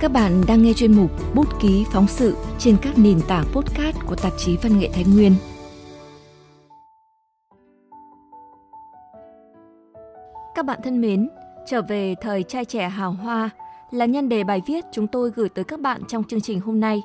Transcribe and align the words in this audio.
Các 0.00 0.12
bạn 0.12 0.42
đang 0.48 0.62
nghe 0.62 0.72
chuyên 0.72 0.92
mục 0.92 1.10
Bút 1.34 1.60
ký 1.60 1.84
phóng 1.92 2.06
sự 2.06 2.36
trên 2.58 2.76
các 2.82 2.98
nền 2.98 3.20
tảng 3.28 3.44
podcast 3.52 3.96
của 4.06 4.16
tạp 4.16 4.32
chí 4.38 4.56
Văn 4.62 4.78
nghệ 4.78 4.88
Thái 4.92 5.04
Nguyên. 5.14 5.32
Các 10.54 10.64
bạn 10.66 10.80
thân 10.84 11.00
mến, 11.00 11.28
trở 11.66 11.82
về 11.82 12.14
thời 12.20 12.42
trai 12.42 12.64
trẻ 12.64 12.88
hào 12.88 13.12
hoa 13.12 13.50
là 13.90 14.06
nhân 14.06 14.28
đề 14.28 14.44
bài 14.44 14.62
viết 14.66 14.84
chúng 14.92 15.06
tôi 15.06 15.30
gửi 15.34 15.48
tới 15.48 15.64
các 15.64 15.80
bạn 15.80 16.02
trong 16.08 16.24
chương 16.24 16.40
trình 16.40 16.60
hôm 16.60 16.80
nay. 16.80 17.02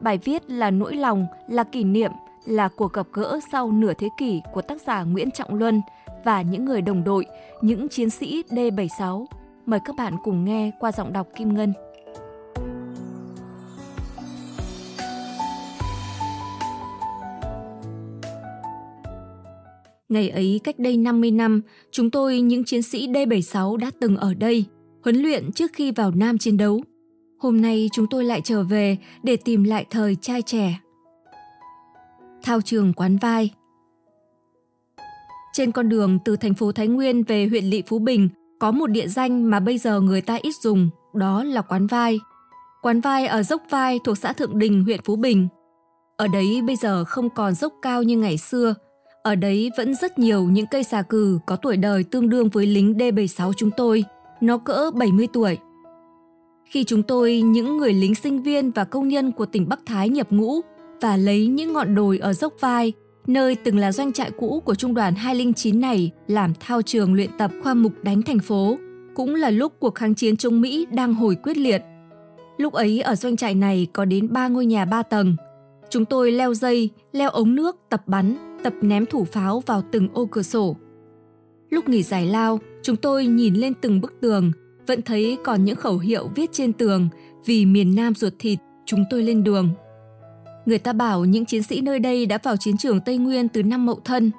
Bài 0.00 0.18
viết 0.18 0.50
là 0.50 0.70
nỗi 0.70 0.96
lòng, 0.96 1.26
là 1.48 1.64
kỷ 1.64 1.84
niệm, 1.84 2.10
là 2.46 2.68
cuộc 2.76 2.92
gặp 2.92 3.06
gỡ 3.12 3.40
sau 3.52 3.72
nửa 3.72 3.92
thế 3.98 4.08
kỷ 4.18 4.42
của 4.52 4.62
tác 4.62 4.80
giả 4.86 5.02
Nguyễn 5.02 5.30
Trọng 5.30 5.54
Luân 5.54 5.80
và 6.24 6.42
những 6.42 6.64
người 6.64 6.82
đồng 6.82 7.04
đội, 7.04 7.26
những 7.62 7.88
chiến 7.88 8.10
sĩ 8.10 8.42
D76. 8.48 9.24
Mời 9.66 9.80
các 9.84 9.96
bạn 9.96 10.16
cùng 10.24 10.44
nghe 10.44 10.70
qua 10.80 10.92
giọng 10.92 11.12
đọc 11.12 11.26
Kim 11.36 11.54
Ngân. 11.54 11.72
Ngày 20.12 20.30
ấy 20.30 20.60
cách 20.64 20.78
đây 20.78 20.96
50 20.96 21.30
năm, 21.30 21.62
chúng 21.90 22.10
tôi 22.10 22.40
những 22.40 22.64
chiến 22.64 22.82
sĩ 22.82 23.08
D76 23.08 23.76
đã 23.76 23.90
từng 24.00 24.16
ở 24.16 24.34
đây, 24.34 24.64
huấn 25.04 25.16
luyện 25.16 25.52
trước 25.52 25.70
khi 25.72 25.92
vào 25.92 26.10
Nam 26.10 26.38
chiến 26.38 26.56
đấu. 26.56 26.82
Hôm 27.38 27.60
nay 27.60 27.88
chúng 27.92 28.06
tôi 28.10 28.24
lại 28.24 28.40
trở 28.44 28.62
về 28.62 28.98
để 29.22 29.36
tìm 29.36 29.64
lại 29.64 29.86
thời 29.90 30.16
trai 30.16 30.42
trẻ. 30.42 30.80
Thao 32.42 32.60
trường 32.60 32.92
quán 32.92 33.16
vai 33.16 33.50
Trên 35.52 35.72
con 35.72 35.88
đường 35.88 36.18
từ 36.24 36.36
thành 36.36 36.54
phố 36.54 36.72
Thái 36.72 36.88
Nguyên 36.88 37.22
về 37.22 37.46
huyện 37.46 37.64
Lị 37.64 37.82
Phú 37.86 37.98
Bình 37.98 38.28
có 38.60 38.70
một 38.70 38.86
địa 38.86 39.08
danh 39.08 39.50
mà 39.50 39.60
bây 39.60 39.78
giờ 39.78 40.00
người 40.00 40.20
ta 40.20 40.38
ít 40.42 40.54
dùng, 40.62 40.90
đó 41.14 41.44
là 41.44 41.62
quán 41.62 41.86
vai. 41.86 42.20
Quán 42.82 43.00
vai 43.00 43.26
ở 43.26 43.42
dốc 43.42 43.62
vai 43.70 43.98
thuộc 44.04 44.18
xã 44.18 44.32
Thượng 44.32 44.58
Đình, 44.58 44.84
huyện 44.84 45.00
Phú 45.04 45.16
Bình. 45.16 45.48
Ở 46.16 46.26
đấy 46.32 46.62
bây 46.66 46.76
giờ 46.76 47.04
không 47.04 47.30
còn 47.30 47.54
dốc 47.54 47.72
cao 47.82 48.02
như 48.02 48.18
ngày 48.18 48.38
xưa, 48.38 48.74
ở 49.22 49.34
đấy 49.34 49.70
vẫn 49.76 49.94
rất 49.94 50.18
nhiều 50.18 50.44
những 50.44 50.66
cây 50.66 50.84
xà 50.84 51.02
cừ 51.02 51.38
có 51.46 51.56
tuổi 51.56 51.76
đời 51.76 52.04
tương 52.04 52.28
đương 52.28 52.48
với 52.48 52.66
lính 52.66 52.92
D76 52.92 53.52
chúng 53.52 53.70
tôi, 53.76 54.04
nó 54.40 54.58
cỡ 54.58 54.90
70 54.94 55.28
tuổi. 55.32 55.58
Khi 56.64 56.84
chúng 56.84 57.02
tôi, 57.02 57.40
những 57.40 57.76
người 57.76 57.92
lính 57.92 58.14
sinh 58.14 58.42
viên 58.42 58.70
và 58.70 58.84
công 58.84 59.08
nhân 59.08 59.32
của 59.32 59.46
tỉnh 59.46 59.68
Bắc 59.68 59.80
Thái 59.86 60.08
nhập 60.08 60.26
ngũ 60.30 60.60
và 61.00 61.16
lấy 61.16 61.46
những 61.46 61.72
ngọn 61.72 61.94
đồi 61.94 62.18
ở 62.18 62.32
dốc 62.32 62.54
vai, 62.60 62.92
nơi 63.26 63.54
từng 63.54 63.78
là 63.78 63.92
doanh 63.92 64.12
trại 64.12 64.30
cũ 64.30 64.62
của 64.64 64.74
trung 64.74 64.94
đoàn 64.94 65.14
209 65.14 65.80
này 65.80 66.10
làm 66.26 66.52
thao 66.60 66.82
trường 66.82 67.14
luyện 67.14 67.30
tập 67.38 67.50
khoa 67.62 67.74
mục 67.74 67.92
đánh 68.02 68.22
thành 68.22 68.38
phố, 68.38 68.76
cũng 69.14 69.34
là 69.34 69.50
lúc 69.50 69.72
cuộc 69.78 69.94
kháng 69.94 70.14
chiến 70.14 70.36
chống 70.36 70.60
Mỹ 70.60 70.86
đang 70.92 71.14
hồi 71.14 71.36
quyết 71.42 71.56
liệt. 71.56 71.82
Lúc 72.56 72.72
ấy 72.72 73.00
ở 73.00 73.14
doanh 73.14 73.36
trại 73.36 73.54
này 73.54 73.86
có 73.92 74.04
đến 74.04 74.32
3 74.32 74.48
ngôi 74.48 74.66
nhà 74.66 74.84
3 74.84 75.02
tầng. 75.02 75.36
Chúng 75.90 76.04
tôi 76.04 76.32
leo 76.32 76.54
dây, 76.54 76.90
leo 77.12 77.30
ống 77.30 77.54
nước, 77.54 77.76
tập 77.88 78.02
bắn, 78.06 78.51
tập 78.62 78.74
ném 78.80 79.06
thủ 79.06 79.24
pháo 79.24 79.62
vào 79.66 79.82
từng 79.92 80.08
ô 80.14 80.26
cửa 80.26 80.42
sổ. 80.42 80.76
Lúc 81.70 81.88
nghỉ 81.88 82.02
giải 82.02 82.26
lao, 82.26 82.60
chúng 82.82 82.96
tôi 82.96 83.26
nhìn 83.26 83.54
lên 83.54 83.72
từng 83.80 84.00
bức 84.00 84.20
tường, 84.20 84.52
vẫn 84.86 85.02
thấy 85.02 85.38
còn 85.44 85.64
những 85.64 85.76
khẩu 85.76 85.98
hiệu 85.98 86.30
viết 86.34 86.52
trên 86.52 86.72
tường 86.72 87.08
vì 87.44 87.66
miền 87.66 87.94
Nam 87.94 88.14
ruột 88.14 88.32
thịt, 88.38 88.58
chúng 88.86 89.04
tôi 89.10 89.22
lên 89.22 89.44
đường. 89.44 89.68
Người 90.66 90.78
ta 90.78 90.92
bảo 90.92 91.24
những 91.24 91.44
chiến 91.44 91.62
sĩ 91.62 91.80
nơi 91.80 91.98
đây 91.98 92.26
đã 92.26 92.38
vào 92.42 92.56
chiến 92.56 92.76
trường 92.76 93.00
Tây 93.00 93.18
Nguyên 93.18 93.48
từ 93.48 93.62
năm 93.62 93.86
Mậu 93.86 94.00
Thân. 94.04 94.30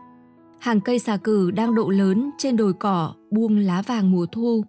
Hàng 0.60 0.82
cây 0.82 1.00
xà 1.00 1.18
cừ 1.18 1.52
đang 1.52 1.76
độ 1.76 1.90
lớn 1.90 2.30
trên 2.38 2.58
đồi 2.58 2.74
cỏ 2.74 3.14
buông 3.32 3.58
lá 3.58 3.82
vàng 3.82 4.12
mùa 4.12 4.26
thu. 4.26 4.64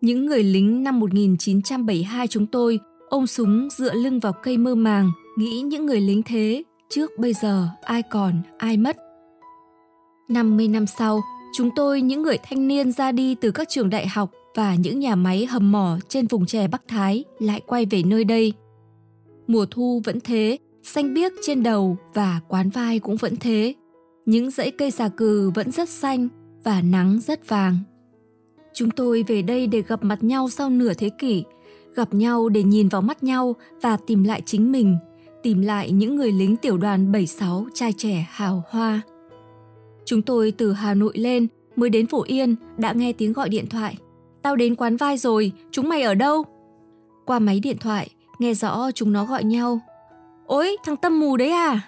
Những 0.00 0.26
người 0.26 0.42
lính 0.42 0.82
năm 0.82 1.00
1972 1.00 2.26
chúng 2.26 2.46
tôi 2.46 2.80
ôm 3.08 3.26
súng 3.26 3.68
dựa 3.70 3.94
lưng 3.94 4.20
vào 4.20 4.32
cây 4.32 4.58
mơ 4.58 4.74
màng, 4.74 5.10
nghĩ 5.38 5.60
những 5.60 5.86
người 5.86 6.00
lính 6.00 6.22
thế 6.22 6.62
trước 6.88 7.18
bây 7.18 7.34
giờ 7.34 7.68
ai 7.82 8.02
còn 8.02 8.42
ai 8.58 8.76
mất 8.76 8.96
50 10.28 10.68
năm 10.68 10.86
sau 10.86 11.20
chúng 11.52 11.70
tôi 11.76 12.02
những 12.02 12.22
người 12.22 12.38
thanh 12.42 12.68
niên 12.68 12.92
ra 12.92 13.12
đi 13.12 13.34
từ 13.34 13.50
các 13.50 13.68
trường 13.68 13.90
đại 13.90 14.06
học 14.06 14.30
và 14.54 14.74
những 14.74 14.98
nhà 14.98 15.14
máy 15.14 15.46
hầm 15.46 15.72
mỏ 15.72 15.98
trên 16.08 16.26
vùng 16.26 16.46
chè 16.46 16.68
Bắc 16.68 16.82
Thái 16.88 17.24
lại 17.38 17.60
quay 17.66 17.86
về 17.86 18.02
nơi 18.02 18.24
đây. 18.24 18.52
Mùa 19.46 19.66
thu 19.70 20.02
vẫn 20.04 20.20
thế, 20.20 20.58
xanh 20.82 21.14
biếc 21.14 21.32
trên 21.46 21.62
đầu 21.62 21.96
và 22.14 22.40
quán 22.48 22.70
vai 22.70 22.98
cũng 22.98 23.16
vẫn 23.16 23.36
thế. 23.36 23.74
Những 24.26 24.50
dãy 24.50 24.70
cây 24.70 24.90
xà 24.90 25.08
cừ 25.08 25.50
vẫn 25.54 25.72
rất 25.72 25.88
xanh 25.88 26.28
và 26.64 26.82
nắng 26.82 27.20
rất 27.20 27.48
vàng. 27.48 27.78
Chúng 28.74 28.90
tôi 28.90 29.24
về 29.26 29.42
đây 29.42 29.66
để 29.66 29.82
gặp 29.82 30.04
mặt 30.04 30.22
nhau 30.22 30.48
sau 30.48 30.70
nửa 30.70 30.94
thế 30.94 31.10
kỷ, 31.18 31.44
gặp 31.94 32.14
nhau 32.14 32.48
để 32.48 32.62
nhìn 32.62 32.88
vào 32.88 33.02
mắt 33.02 33.22
nhau 33.22 33.56
và 33.80 33.96
tìm 33.96 34.24
lại 34.24 34.42
chính 34.46 34.72
mình 34.72 34.96
tìm 35.48 35.62
lại 35.62 35.90
những 35.90 36.16
người 36.16 36.32
lính 36.32 36.56
tiểu 36.56 36.76
đoàn 36.76 37.12
76 37.12 37.66
trai 37.74 37.92
trẻ 37.92 38.26
hào 38.30 38.62
hoa. 38.70 39.00
Chúng 40.04 40.22
tôi 40.22 40.52
từ 40.58 40.72
Hà 40.72 40.94
Nội 40.94 41.12
lên 41.14 41.46
mới 41.76 41.90
đến 41.90 42.06
Phổ 42.06 42.22
Yên 42.22 42.56
đã 42.76 42.92
nghe 42.92 43.12
tiếng 43.12 43.32
gọi 43.32 43.48
điện 43.48 43.66
thoại. 43.66 43.96
Tao 44.42 44.56
đến 44.56 44.74
quán 44.74 44.96
vai 44.96 45.18
rồi, 45.18 45.52
chúng 45.70 45.88
mày 45.88 46.02
ở 46.02 46.14
đâu? 46.14 46.44
Qua 47.26 47.38
máy 47.38 47.60
điện 47.60 47.76
thoại, 47.80 48.10
nghe 48.38 48.54
rõ 48.54 48.90
chúng 48.94 49.12
nó 49.12 49.24
gọi 49.24 49.44
nhau. 49.44 49.80
Ôi, 50.46 50.76
thằng 50.84 50.96
Tâm 50.96 51.20
mù 51.20 51.36
đấy 51.36 51.50
à? 51.50 51.80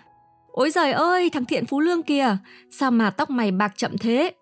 Ôi 0.52 0.70
giời 0.70 0.92
ơi, 0.92 1.30
thằng 1.30 1.44
Thiện 1.44 1.66
Phú 1.66 1.80
Lương 1.80 2.02
kìa, 2.02 2.36
sao 2.70 2.90
mà 2.90 3.10
tóc 3.10 3.30
mày 3.30 3.50
bạc 3.50 3.72
chậm 3.76 3.98
thế? 3.98 4.32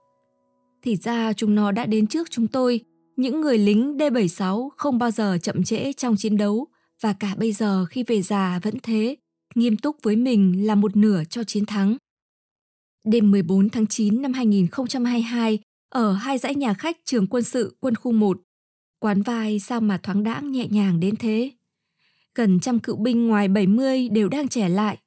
Thì 0.82 0.96
ra 0.96 1.32
chúng 1.32 1.54
nó 1.54 1.72
đã 1.72 1.86
đến 1.86 2.06
trước 2.06 2.30
chúng 2.30 2.46
tôi, 2.46 2.80
những 3.16 3.40
người 3.40 3.58
lính 3.58 3.96
D76 3.96 4.68
không 4.76 4.98
bao 4.98 5.10
giờ 5.10 5.38
chậm 5.42 5.64
trễ 5.64 5.92
trong 5.92 6.16
chiến 6.16 6.36
đấu, 6.36 6.66
và 7.00 7.12
cả 7.12 7.34
bây 7.38 7.52
giờ 7.52 7.84
khi 7.84 8.02
về 8.02 8.22
già 8.22 8.60
vẫn 8.62 8.74
thế, 8.82 9.16
nghiêm 9.54 9.76
túc 9.76 9.96
với 10.02 10.16
mình 10.16 10.66
là 10.66 10.74
một 10.74 10.96
nửa 10.96 11.22
cho 11.30 11.44
chiến 11.44 11.66
thắng. 11.66 11.96
Đêm 13.04 13.30
14 13.30 13.68
tháng 13.68 13.86
9 13.86 14.22
năm 14.22 14.32
2022, 14.32 15.58
ở 15.88 16.12
hai 16.12 16.38
dãy 16.38 16.54
nhà 16.54 16.74
khách 16.74 16.96
trường 17.04 17.26
quân 17.26 17.42
sự 17.44 17.76
quân 17.80 17.94
khu 17.94 18.12
1, 18.12 18.40
quán 18.98 19.22
vai 19.22 19.58
sao 19.58 19.80
mà 19.80 19.98
thoáng 19.98 20.22
đãng 20.22 20.52
nhẹ 20.52 20.66
nhàng 20.70 21.00
đến 21.00 21.16
thế. 21.16 21.50
Gần 22.34 22.60
trăm 22.60 22.78
cựu 22.78 22.96
binh 22.96 23.26
ngoài 23.26 23.48
70 23.48 24.08
đều 24.08 24.28
đang 24.28 24.48
trẻ 24.48 24.68
lại. 24.68 24.98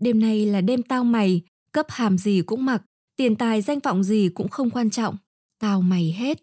Đêm 0.00 0.20
nay 0.20 0.46
là 0.46 0.60
đêm 0.60 0.82
tao 0.82 1.04
mày, 1.04 1.42
cấp 1.72 1.86
hàm 1.88 2.18
gì 2.18 2.42
cũng 2.46 2.64
mặc, 2.64 2.82
tiền 3.16 3.36
tài 3.36 3.62
danh 3.62 3.78
vọng 3.78 4.02
gì 4.02 4.28
cũng 4.34 4.48
không 4.48 4.70
quan 4.70 4.90
trọng. 4.90 5.16
Tao 5.58 5.82
mày 5.82 6.14
hết. 6.18 6.42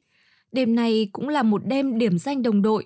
Đêm 0.51 0.75
nay 0.75 1.09
cũng 1.11 1.29
là 1.29 1.43
một 1.43 1.61
đêm 1.65 1.97
điểm 1.97 2.17
danh 2.19 2.43
đồng 2.43 2.61
đội. 2.61 2.85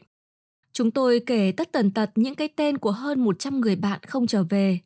Chúng 0.80 0.92
tôi 0.92 1.22
kể 1.26 1.52
tất 1.52 1.72
tần 1.72 1.92
tật 1.92 2.12
những 2.16 2.36
cái 2.36 2.48
tên 2.48 2.78
của 2.78 2.92
hơn 2.92 3.20
100 3.20 3.62
người 3.62 3.76
bạn 3.76 4.00
không 4.08 4.28
trở 4.28 4.44
về. 4.44 4.80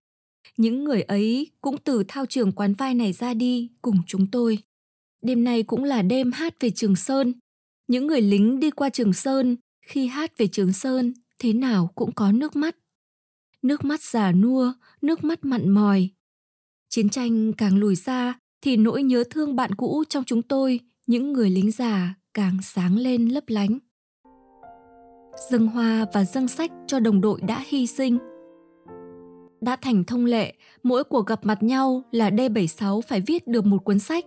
Những 0.58 0.84
người 0.84 1.02
ấy 1.02 1.48
cũng 1.62 1.78
từ 1.78 2.04
thao 2.08 2.26
trường 2.26 2.52
quán 2.52 2.74
vai 2.74 2.94
này 2.94 3.14
ra 3.14 3.34
đi 3.34 3.70
cùng 3.81 3.96
chúng 4.08 4.31
tôi. 4.31 4.58
Đêm 5.22 5.44
nay 5.44 5.64
cũng 5.64 5.84
là 5.84 6.02
đêm 6.02 6.31
hát 6.31 6.59
về 6.59 6.70
Trường 6.70 6.96
Sơn. 6.96 7.34
Những 7.88 8.08
người 8.08 8.22
lính 8.22 8.59
đi 8.59 8.72
qua 8.72 8.90
Trường 8.90 9.14
Sơn, 9.14 9.58
khi 9.86 10.08
hát 10.08 10.38
về 10.38 10.48
Trường 10.48 10.74
Sơn, 10.74 11.14
thế 11.40 11.54
nào 11.54 11.92
cũng 11.96 12.12
có 12.12 12.31
nước 12.31 12.56
mắt. 12.56 12.75
Nước 13.62 13.86
mắt 13.86 14.02
già 14.02 14.31
nua, 14.31 14.74
nước 15.02 15.24
mắt 15.24 15.46
mặn 15.46 15.70
mòi. 15.70 16.10
Chiến 16.90 17.10
tranh 17.10 17.54
càng 17.54 17.78
lùi 17.78 17.96
xa, 17.96 18.40
thì 18.62 18.78
nỗi 18.78 19.04
nhớ 19.04 19.24
thương 19.30 19.56
bạn 19.56 19.75
cũ 19.75 20.04
trong 20.10 20.24
chúng 20.24 20.42
tôi, 20.42 20.80
những 21.08 21.34
người 21.34 21.50
lính 21.50 21.72
già, 21.72 22.16
càng 22.34 22.58
sáng 22.64 22.98
lên 22.98 23.30
lấp 23.30 23.44
lánh 23.48 23.80
dâng 25.35 25.67
hoa 25.67 26.05
và 26.13 26.23
dâng 26.23 26.47
sách 26.47 26.71
cho 26.88 26.99
đồng 26.99 27.21
đội 27.21 27.41
đã 27.41 27.63
hy 27.67 27.88
sinh. 27.88 28.17
Đã 29.61 29.75
thành 29.75 30.03
thông 30.03 30.25
lệ, 30.25 30.53
mỗi 30.83 31.03
cuộc 31.03 31.27
gặp 31.27 31.39
mặt 31.45 31.63
nhau 31.63 32.01
là 32.11 32.29
D76 32.29 33.01
phải 33.01 33.21
viết 33.21 33.47
được 33.47 33.66
một 33.66 33.77
cuốn 33.77 33.99
sách. 33.99 34.25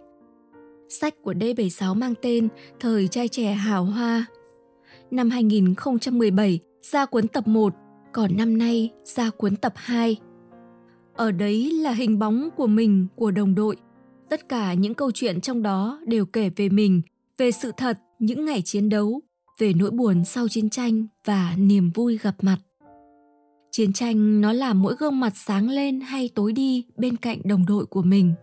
Sách 0.89 1.15
của 1.23 1.33
D76 1.33 1.95
mang 1.95 2.15
tên 2.23 2.49
Thời 2.81 3.09
trai 3.09 3.29
trẻ 3.29 3.53
hào 3.53 3.85
hoa. 3.85 4.27
Năm 5.11 5.31
2017 5.31 6.61
ra 6.83 7.07
cuốn 7.07 7.29
tập 7.29 7.47
1, 7.47 7.75
còn 8.13 8.37
năm 8.37 8.59
nay 8.59 8.91
ra 9.05 9.31
cuốn 9.31 9.57
tập 9.57 9.73
2. 9.77 10.17
Ở 11.15 11.31
đấy 11.31 11.71
là 11.73 11.93
hình 11.93 12.19
bóng 12.19 12.49
của 12.57 12.67
mình, 12.67 13.07
của 13.17 13.31
đồng 13.31 13.55
đội. 13.55 13.77
Tất 14.31 14.49
cả 14.49 14.75
những 14.75 14.95
câu 14.95 15.11
chuyện 15.11 15.41
trong 15.41 15.63
đó 15.63 16.01
đều 16.07 16.27
kể 16.27 16.51
về 16.57 16.69
mình, 16.69 17.03
về 17.39 17.51
sự 17.51 17.73
thật, 17.77 17.99
những 18.19 18.45
ngày 18.45 18.63
chiến 18.65 18.89
đấu, 18.89 19.21
về 19.59 19.73
nỗi 19.73 19.91
buồn 19.91 20.25
sau 20.25 20.49
chiến 20.49 20.71
tranh 20.71 21.07
và 21.25 21.55
niềm 21.57 21.91
vui 21.95 22.19
gặp 22.23 22.35
mặt. 22.43 22.59
Chiến 23.71 23.93
tranh 23.93 24.41
nó 24.41 24.53
làm 24.53 24.83
mỗi 24.83 24.95
gương 24.99 25.21
mặt 25.21 25.33
sáng 25.37 25.69
lên 25.69 26.01
hay 26.01 26.31
tối 26.35 26.53
đi 26.53 26.85
bên 26.97 27.17
cạnh 27.17 27.39
đồng 27.45 27.67
đội 27.67 27.87
của 27.87 28.03
mình. 28.03 28.35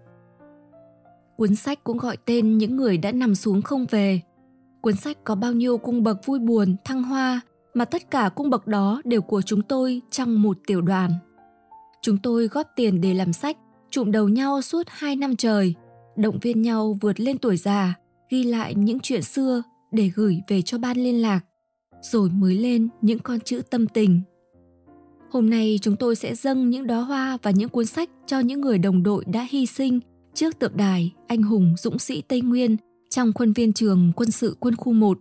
Cuốn 1.38 1.56
sách 1.56 1.84
cũng 1.84 1.98
gọi 1.98 2.18
tên 2.26 2.58
những 2.58 2.76
người 2.76 2.98
đã 2.98 3.12
nằm 3.12 3.36
xuống 3.36 3.62
không 3.62 3.86
về. 3.90 4.22
Cuốn 4.82 4.96
sách 4.96 5.18
có 5.24 5.36
bao 5.36 5.52
nhiêu 5.52 5.78
cung 5.78 6.04
bậc 6.04 6.26
vui 6.26 6.40
buồn, 6.40 6.76
thăng 6.86 7.04
hoa, 7.04 7.42
mà 7.74 7.86
tất 7.86 8.12
cả 8.12 8.30
cung 8.36 8.50
bậc 8.50 8.68
đó 8.68 9.02
đều 9.06 9.22
của 9.22 9.42
chúng 9.42 9.62
tôi 9.62 10.02
trong 10.12 10.42
một 10.42 10.58
tiểu 10.68 10.82
đoàn. 10.82 11.12
Chúng 12.02 12.18
tôi 12.18 12.48
góp 12.48 12.68
tiền 12.76 13.02
để 13.02 13.14
làm 13.14 13.34
sách, 13.34 13.58
trụm 13.90 14.12
đầu 14.12 14.30
nhau 14.30 14.62
suốt 14.62 14.84
hai 14.90 15.16
năm 15.16 15.36
trời, 15.36 15.74
động 16.16 16.40
viên 16.42 16.62
nhau 16.62 16.98
vượt 17.02 17.20
lên 17.20 17.38
tuổi 17.38 17.58
già, 17.58 17.94
ghi 18.30 18.44
lại 18.44 18.76
những 18.76 19.00
chuyện 19.00 19.22
xưa 19.22 19.64
để 19.94 20.12
gửi 20.16 20.42
về 20.48 20.62
cho 20.62 20.78
ban 20.78 20.98
liên 20.98 21.22
lạc. 21.22 21.40
rồi 22.02 22.30
mới 22.30 22.56
lên 22.56 22.88
những 23.02 23.20
con 23.20 23.40
chữ 23.40 23.62
tâm 23.70 23.88
tình. 23.88 24.22
Hôm 25.32 25.50
nay 25.50 25.80
chúng 25.82 25.96
tôi 25.96 26.16
sẽ 26.16 26.36
dâng 26.36 26.70
những 26.70 26.88
đóa 26.88 27.02
hoa 27.02 27.38
và 27.44 27.52
những 27.52 27.70
cuốn 27.70 27.86
sách 27.86 28.10
cho 28.28 28.40
những 28.40 28.62
người 28.62 28.78
đồng 28.78 29.04
đội 29.04 29.26
đã 29.26 29.48
hy 29.50 29.66
sinh 29.66 30.00
trước 30.34 30.60
tượng 30.60 30.78
đài 30.78 31.14
anh 31.28 31.44
hùng 31.44 31.76
dũng 31.78 32.00
sĩ 32.00 32.22
Tây 32.22 32.42
Nguyên 32.42 32.78
trong 33.10 33.34
khuôn 33.34 33.54
viên 33.54 33.74
trường 33.74 34.12
quân 34.16 34.32
sự 34.32 34.58
quân 34.60 34.76
khu 34.76 34.94
1. 34.94 35.20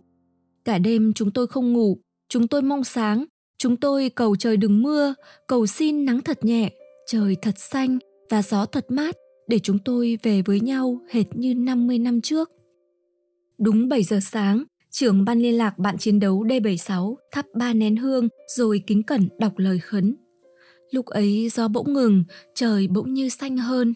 Cả 0.65 0.77
đêm 0.77 1.13
chúng 1.13 1.31
tôi 1.31 1.47
không 1.47 1.73
ngủ, 1.73 1.97
chúng 2.29 2.47
tôi 2.47 2.61
mong 2.61 2.83
sáng, 2.83 3.25
chúng 3.57 3.77
tôi 3.77 4.09
cầu 4.09 4.35
trời 4.35 4.57
đừng 4.57 4.81
mưa, 4.83 5.13
cầu 5.47 5.67
xin 5.67 6.05
nắng 6.05 6.21
thật 6.21 6.45
nhẹ, 6.45 6.71
trời 7.07 7.35
thật 7.41 7.59
xanh 7.59 7.99
và 8.29 8.41
gió 8.41 8.65
thật 8.65 8.85
mát 8.89 9.15
để 9.47 9.59
chúng 9.59 9.79
tôi 9.79 10.17
về 10.23 10.41
với 10.41 10.59
nhau 10.59 11.01
hệt 11.11 11.25
như 11.35 11.55
50 11.55 11.99
năm 11.99 12.21
trước. 12.21 12.51
Đúng 13.63 13.89
7 13.89 14.03
giờ 14.03 14.19
sáng, 14.21 14.63
trưởng 14.91 15.25
ban 15.25 15.39
liên 15.39 15.57
lạc 15.57 15.79
bạn 15.79 15.97
chiến 15.97 16.19
đấu 16.19 16.43
D76 16.43 17.15
thắp 17.31 17.45
ba 17.53 17.73
nén 17.73 17.95
hương 17.95 18.27
rồi 18.47 18.83
kính 18.87 19.03
cẩn 19.03 19.29
đọc 19.39 19.53
lời 19.57 19.79
khấn. 19.79 20.15
Lúc 20.91 21.05
ấy 21.05 21.49
gió 21.49 21.67
bỗng 21.67 21.93
ngừng, 21.93 22.23
trời 22.55 22.87
bỗng 22.87 23.13
như 23.13 23.29
xanh 23.29 23.57
hơn. 23.57 23.93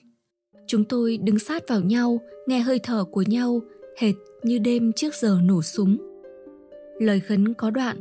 Chúng 0.68 0.84
tôi 0.86 1.18
đứng 1.18 1.40
sát 1.40 1.64
vào 1.68 1.82
nhau, 1.82 2.20
nghe 2.48 2.60
hơi 2.60 2.80
thở 2.80 3.04
của 3.12 3.24
nhau, 3.28 3.62
hệt 3.98 4.16
như 4.44 4.60
đêm 4.60 4.94
trước 4.94 5.16
giờ 5.16 5.40
nổ 5.44 5.62
súng. 5.62 5.98
Lời 7.00 7.20
khấn 7.20 7.54
có 7.54 7.72
đoạn, 7.72 7.98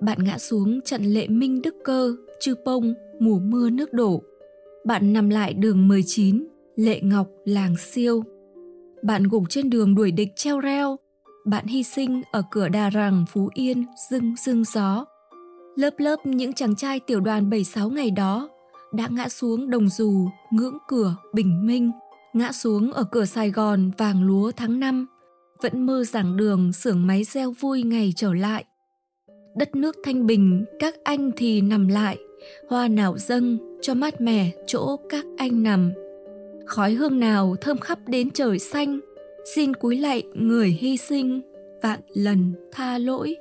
bạn 0.00 0.24
ngã 0.24 0.38
xuống 0.38 0.80
trận 0.80 1.02
lệ 1.02 1.28
minh 1.28 1.62
đức 1.62 1.74
cơ, 1.84 2.16
chư 2.40 2.54
pông, 2.64 2.94
mùa 3.20 3.38
mưa 3.38 3.70
nước 3.70 3.92
đổ. 3.92 4.22
Bạn 4.84 5.12
nằm 5.12 5.30
lại 5.30 5.54
đường 5.54 5.88
19, 5.88 6.46
lệ 6.76 7.00
ngọc 7.00 7.28
làng 7.44 7.76
siêu. 7.76 8.24
Bạn 9.02 9.22
gục 9.22 9.42
trên 9.48 9.70
đường 9.70 9.94
đuổi 9.94 10.10
địch 10.10 10.28
treo 10.36 10.60
reo, 10.60 10.96
bạn 11.44 11.66
hy 11.66 11.82
sinh 11.82 12.22
ở 12.32 12.42
cửa 12.50 12.68
Đà 12.68 12.90
Rằng, 12.90 13.24
Phú 13.28 13.50
Yên, 13.54 13.86
dưng 14.10 14.34
dưng 14.44 14.64
gió. 14.64 15.04
Lớp 15.76 15.90
lớp 15.98 16.16
những 16.26 16.52
chàng 16.52 16.76
trai 16.76 17.00
tiểu 17.00 17.20
đoàn 17.20 17.50
76 17.50 17.90
ngày 17.90 18.10
đó 18.10 18.48
đã 18.92 19.08
ngã 19.10 19.28
xuống 19.28 19.70
đồng 19.70 19.88
dù, 19.88 20.28
ngưỡng 20.50 20.78
cửa, 20.88 21.16
bình 21.32 21.66
minh, 21.66 21.90
ngã 22.32 22.52
xuống 22.52 22.92
ở 22.92 23.04
cửa 23.04 23.24
Sài 23.24 23.50
Gòn 23.50 23.90
vàng 23.98 24.22
lúa 24.22 24.50
tháng 24.56 24.80
5, 24.80 25.06
vẫn 25.62 25.86
mơ 25.86 26.04
giảng 26.04 26.36
đường 26.36 26.72
xưởng 26.72 27.06
máy 27.06 27.24
gieo 27.24 27.54
vui 27.60 27.82
ngày 27.82 28.12
trở 28.16 28.34
lại. 28.34 28.64
Đất 29.56 29.76
nước 29.76 29.96
thanh 30.04 30.26
bình, 30.26 30.64
các 30.78 30.94
anh 31.04 31.30
thì 31.36 31.60
nằm 31.60 31.88
lại, 31.88 32.18
hoa 32.68 32.88
nào 32.88 33.18
dâng 33.18 33.58
cho 33.80 33.94
mát 33.94 34.20
mẻ 34.20 34.50
chỗ 34.66 34.96
các 35.08 35.24
anh 35.36 35.62
nằm. 35.62 35.92
Khói 36.66 36.94
hương 36.94 37.20
nào 37.20 37.56
thơm 37.60 37.78
khắp 37.78 37.98
đến 38.06 38.30
trời 38.30 38.58
xanh, 38.58 39.00
xin 39.54 39.74
cúi 39.74 39.96
lạy 39.96 40.22
người 40.34 40.68
hy 40.68 40.96
sinh 40.96 41.40
vạn 41.82 42.00
lần 42.14 42.52
tha 42.72 42.98
lỗi. 42.98 43.36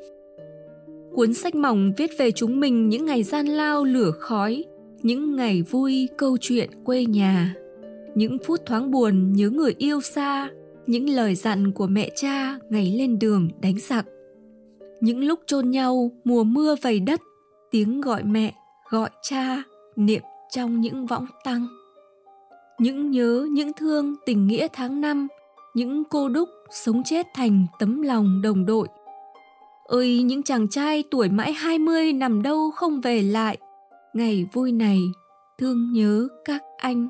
Cuốn 1.13 1.33
sách 1.33 1.55
mỏng 1.55 1.91
viết 1.97 2.11
về 2.17 2.31
chúng 2.31 2.59
mình 2.59 2.89
những 2.89 3.05
ngày 3.05 3.23
gian 3.23 3.47
lao 3.47 3.83
lửa 3.83 4.11
khói 4.19 4.65
những 5.01 5.35
ngày 5.35 5.61
vui 5.61 6.09
câu 6.17 6.37
chuyện 6.41 6.69
quê 6.83 7.05
nhà. 7.05 7.55
Những 8.15 8.37
phút 8.45 8.61
thoáng 8.65 8.91
buồn 8.91 9.33
nhớ 9.33 9.49
người 9.49 9.75
yêu 9.77 10.01
xa 10.01 10.49
những 10.87 11.09
lời 11.09 11.35
dặn 11.35 11.71
của 11.71 11.87
mẹ 11.87 12.09
cha 12.15 12.59
ngày 12.69 12.95
lên 12.97 13.19
đường 13.19 13.49
đánh 13.61 13.79
giặc. 13.79 14.05
Những 15.01 15.23
lúc 15.23 15.39
chôn 15.45 15.69
nhau 15.71 16.11
mùa 16.23 16.43
mưa 16.43 16.75
vầy 16.81 16.99
đất 16.99 17.21
tiếng 17.71 18.01
gọi 18.01 18.23
mẹ 18.23 18.53
gọi 18.89 19.09
cha 19.21 19.63
niệm 19.95 20.21
trong 20.51 20.81
những 20.81 21.05
võng 21.05 21.25
tăng 21.43 21.67
những 22.79 23.11
nhớ 23.11 23.47
những 23.51 23.73
thương 23.73 24.15
tình 24.25 24.47
nghĩa 24.47 24.67
tháng 24.73 25.01
năm 25.01 25.27
những 25.73 26.03
cô 26.03 26.29
đúc 26.29 26.49
sống 26.71 27.03
chết 27.03 27.27
thành 27.33 27.65
tấm 27.79 28.01
lòng 28.01 28.41
đồng 28.41 28.65
đội. 28.65 28.87
Ơi 29.85 30.21
những 30.23 30.43
chàng 30.43 30.67
trai 30.67 31.03
tuổi 31.11 31.29
mãi 31.29 31.53
hai 31.53 31.79
mươi 31.79 32.13
nằm 32.13 32.41
đâu 32.41 32.71
không 32.71 33.01
về 33.01 33.21
lại, 33.21 33.57
ngày 34.13 34.45
vui 34.53 34.71
này 34.71 34.99
thương 35.59 35.93
nhớ 35.93 36.27
các 36.45 36.61
anh. 36.77 37.07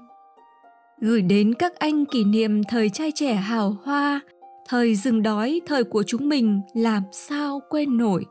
Gửi 1.02 1.22
đến 1.22 1.54
các 1.54 1.76
anh 1.80 2.06
kỷ 2.06 2.24
niệm 2.24 2.64
thời 2.64 2.90
trai 2.90 3.12
trẻ 3.16 3.34
hào 3.34 3.78
hoa, 3.84 4.20
thời 4.68 4.96
rừng 4.96 5.24
đói 5.24 5.62
thời 5.66 5.84
của 5.84 6.04
chúng 6.04 6.30
mình 6.30 6.62
làm 6.74 7.04
sao 7.12 7.62
quên 7.70 7.98
nổi. 7.98 8.26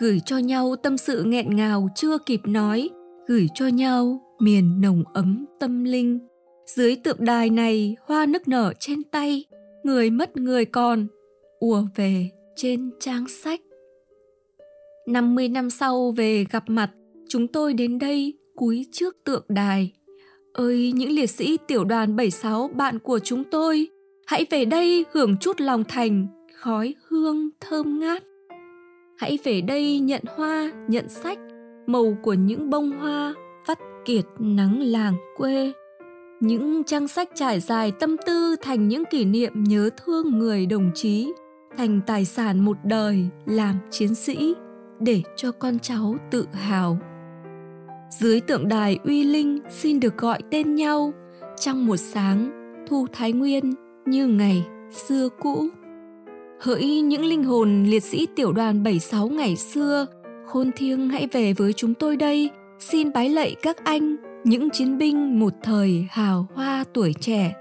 Gửi 0.00 0.20
cho 0.24 0.38
nhau 0.38 0.76
tâm 0.82 0.96
sự 0.96 1.22
nghẹn 1.22 1.56
ngào 1.56 1.88
chưa 1.94 2.18
kịp 2.18 2.40
nói, 2.44 2.90
gửi 3.26 3.46
cho 3.54 3.66
nhau 3.66 4.20
miền 4.38 4.80
nồng 4.80 5.04
ấm 5.14 5.46
tâm 5.60 5.84
linh 5.84 6.18
dưới 6.66 6.96
tượng 6.96 7.24
đài 7.24 7.50
này 7.50 7.96
hoa 8.06 8.26
nức 8.26 8.48
nở 8.48 8.72
trên 8.80 9.04
tay, 9.04 9.44
người 9.82 10.10
mất 10.10 10.36
người 10.36 10.64
còn, 10.64 11.06
ùa 11.58 11.82
về 11.96 12.30
trên 12.56 12.90
trang 13.00 13.28
sách. 13.28 13.60
50 15.06 15.48
năm 15.48 15.70
sau 15.70 16.14
về 16.16 16.44
gặp 16.50 16.64
mặt, 16.66 16.90
chúng 17.28 17.48
tôi 17.48 17.74
đến 17.74 17.98
đây 17.98 18.34
cúi 18.56 18.86
trước 18.92 19.16
tượng 19.24 19.44
đài. 19.48 19.92
Ơi 20.52 20.92
những 20.94 21.10
liệt 21.10 21.30
sĩ 21.30 21.58
tiểu 21.66 21.84
đoàn 21.84 22.16
76 22.16 22.68
bạn 22.68 22.98
của 22.98 23.18
chúng 23.18 23.44
tôi, 23.44 23.88
hãy 24.26 24.46
về 24.50 24.64
đây 24.64 25.04
hưởng 25.12 25.36
chút 25.40 25.60
lòng 25.60 25.84
thành, 25.88 26.26
khói 26.54 26.94
hương 27.08 27.48
thơm 27.60 28.00
ngát. 28.00 28.22
Hãy 29.18 29.38
về 29.44 29.60
đây 29.60 30.00
nhận 30.00 30.22
hoa, 30.36 30.72
nhận 30.88 31.08
sách, 31.08 31.38
màu 31.86 32.18
của 32.22 32.34
những 32.34 32.70
bông 32.70 32.90
hoa 32.90 33.34
kiệt 34.04 34.24
nắng 34.38 34.80
làng 34.80 35.14
quê. 35.36 35.72
Những 36.40 36.84
trang 36.84 37.08
sách 37.08 37.28
trải 37.34 37.60
dài 37.60 37.92
tâm 37.92 38.16
tư 38.26 38.56
thành 38.62 38.88
những 38.88 39.04
kỷ 39.10 39.24
niệm 39.24 39.64
nhớ 39.64 39.90
thương 39.96 40.38
người 40.38 40.66
đồng 40.66 40.90
chí, 40.94 41.32
thành 41.76 42.00
tài 42.06 42.24
sản 42.24 42.60
một 42.60 42.76
đời 42.84 43.28
làm 43.46 43.74
chiến 43.90 44.14
sĩ 44.14 44.54
để 45.00 45.22
cho 45.36 45.52
con 45.52 45.78
cháu 45.78 46.16
tự 46.30 46.46
hào. 46.52 46.98
Dưới 48.10 48.40
tượng 48.40 48.68
đài 48.68 48.98
uy 49.04 49.24
linh 49.24 49.58
xin 49.70 50.00
được 50.00 50.18
gọi 50.18 50.42
tên 50.50 50.74
nhau, 50.74 51.12
trong 51.60 51.86
một 51.86 51.96
sáng, 51.96 52.50
thu 52.88 53.06
thái 53.12 53.32
nguyên 53.32 53.74
như 54.06 54.26
ngày 54.26 54.64
xưa 54.92 55.28
cũ. 55.40 55.68
Hỡi 56.60 57.00
những 57.00 57.24
linh 57.24 57.44
hồn 57.44 57.84
liệt 57.84 58.02
sĩ 58.02 58.26
tiểu 58.36 58.52
đoàn 58.52 58.82
76 58.82 59.28
ngày 59.28 59.56
xưa, 59.56 60.06
khôn 60.46 60.70
thiêng 60.76 61.08
hãy 61.08 61.28
về 61.32 61.52
với 61.52 61.72
chúng 61.72 61.94
tôi 61.94 62.16
đây 62.16 62.50
xin 62.80 63.12
bái 63.12 63.30
lạy 63.30 63.56
các 63.62 63.84
anh, 63.84 64.16
những 64.44 64.70
chiến 64.70 64.98
binh 64.98 65.38
một 65.38 65.52
thời 65.62 66.06
hào 66.10 66.46
hoa 66.54 66.84
tuổi 66.94 67.12
trẻ. 67.20 67.54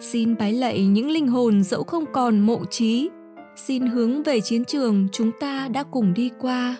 Xin 0.00 0.36
bái 0.36 0.52
lạy 0.52 0.86
những 0.86 1.10
linh 1.10 1.28
hồn 1.28 1.62
dẫu 1.62 1.82
không 1.82 2.04
còn 2.12 2.40
mộ 2.40 2.64
trí. 2.64 3.10
Xin 3.56 3.86
hướng 3.86 4.22
về 4.22 4.40
chiến 4.40 4.64
trường 4.64 5.08
chúng 5.12 5.30
ta 5.40 5.68
đã 5.68 5.82
cùng 5.82 6.14
đi 6.14 6.30
qua. 6.40 6.76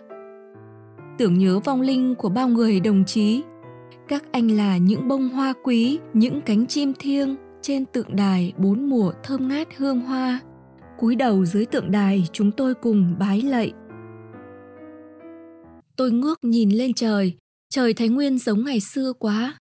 Tưởng 1.18 1.38
nhớ 1.38 1.60
vong 1.64 1.80
linh 1.80 2.14
của 2.14 2.28
bao 2.28 2.48
người 2.48 2.80
đồng 2.80 3.04
chí. 3.04 3.42
Các 4.08 4.24
anh 4.32 4.50
là 4.50 4.76
những 4.76 5.08
bông 5.08 5.28
hoa 5.28 5.54
quý, 5.64 5.98
những 6.12 6.40
cánh 6.40 6.66
chim 6.66 6.92
thiêng 6.98 7.36
trên 7.62 7.84
tượng 7.86 8.16
đài 8.16 8.52
bốn 8.56 8.90
mùa 8.90 9.12
thơm 9.22 9.48
ngát 9.48 9.68
hương 9.76 10.00
hoa. 10.00 10.40
Cúi 10.98 11.16
đầu 11.16 11.44
dưới 11.44 11.66
tượng 11.66 11.90
đài 11.90 12.24
chúng 12.32 12.52
tôi 12.52 12.74
cùng 12.74 13.14
bái 13.18 13.42
lạy. 13.42 13.72
Tôi 15.96 16.10
ngước 16.12 16.44
nhìn 16.44 16.70
lên 16.70 16.94
trời 16.94 17.36
Trời 17.76 17.94
Thái 17.94 18.08
Nguyên 18.08 18.38
giống 18.38 18.64
ngày 18.64 18.80
xưa 18.80 19.12
quá. 19.12 19.58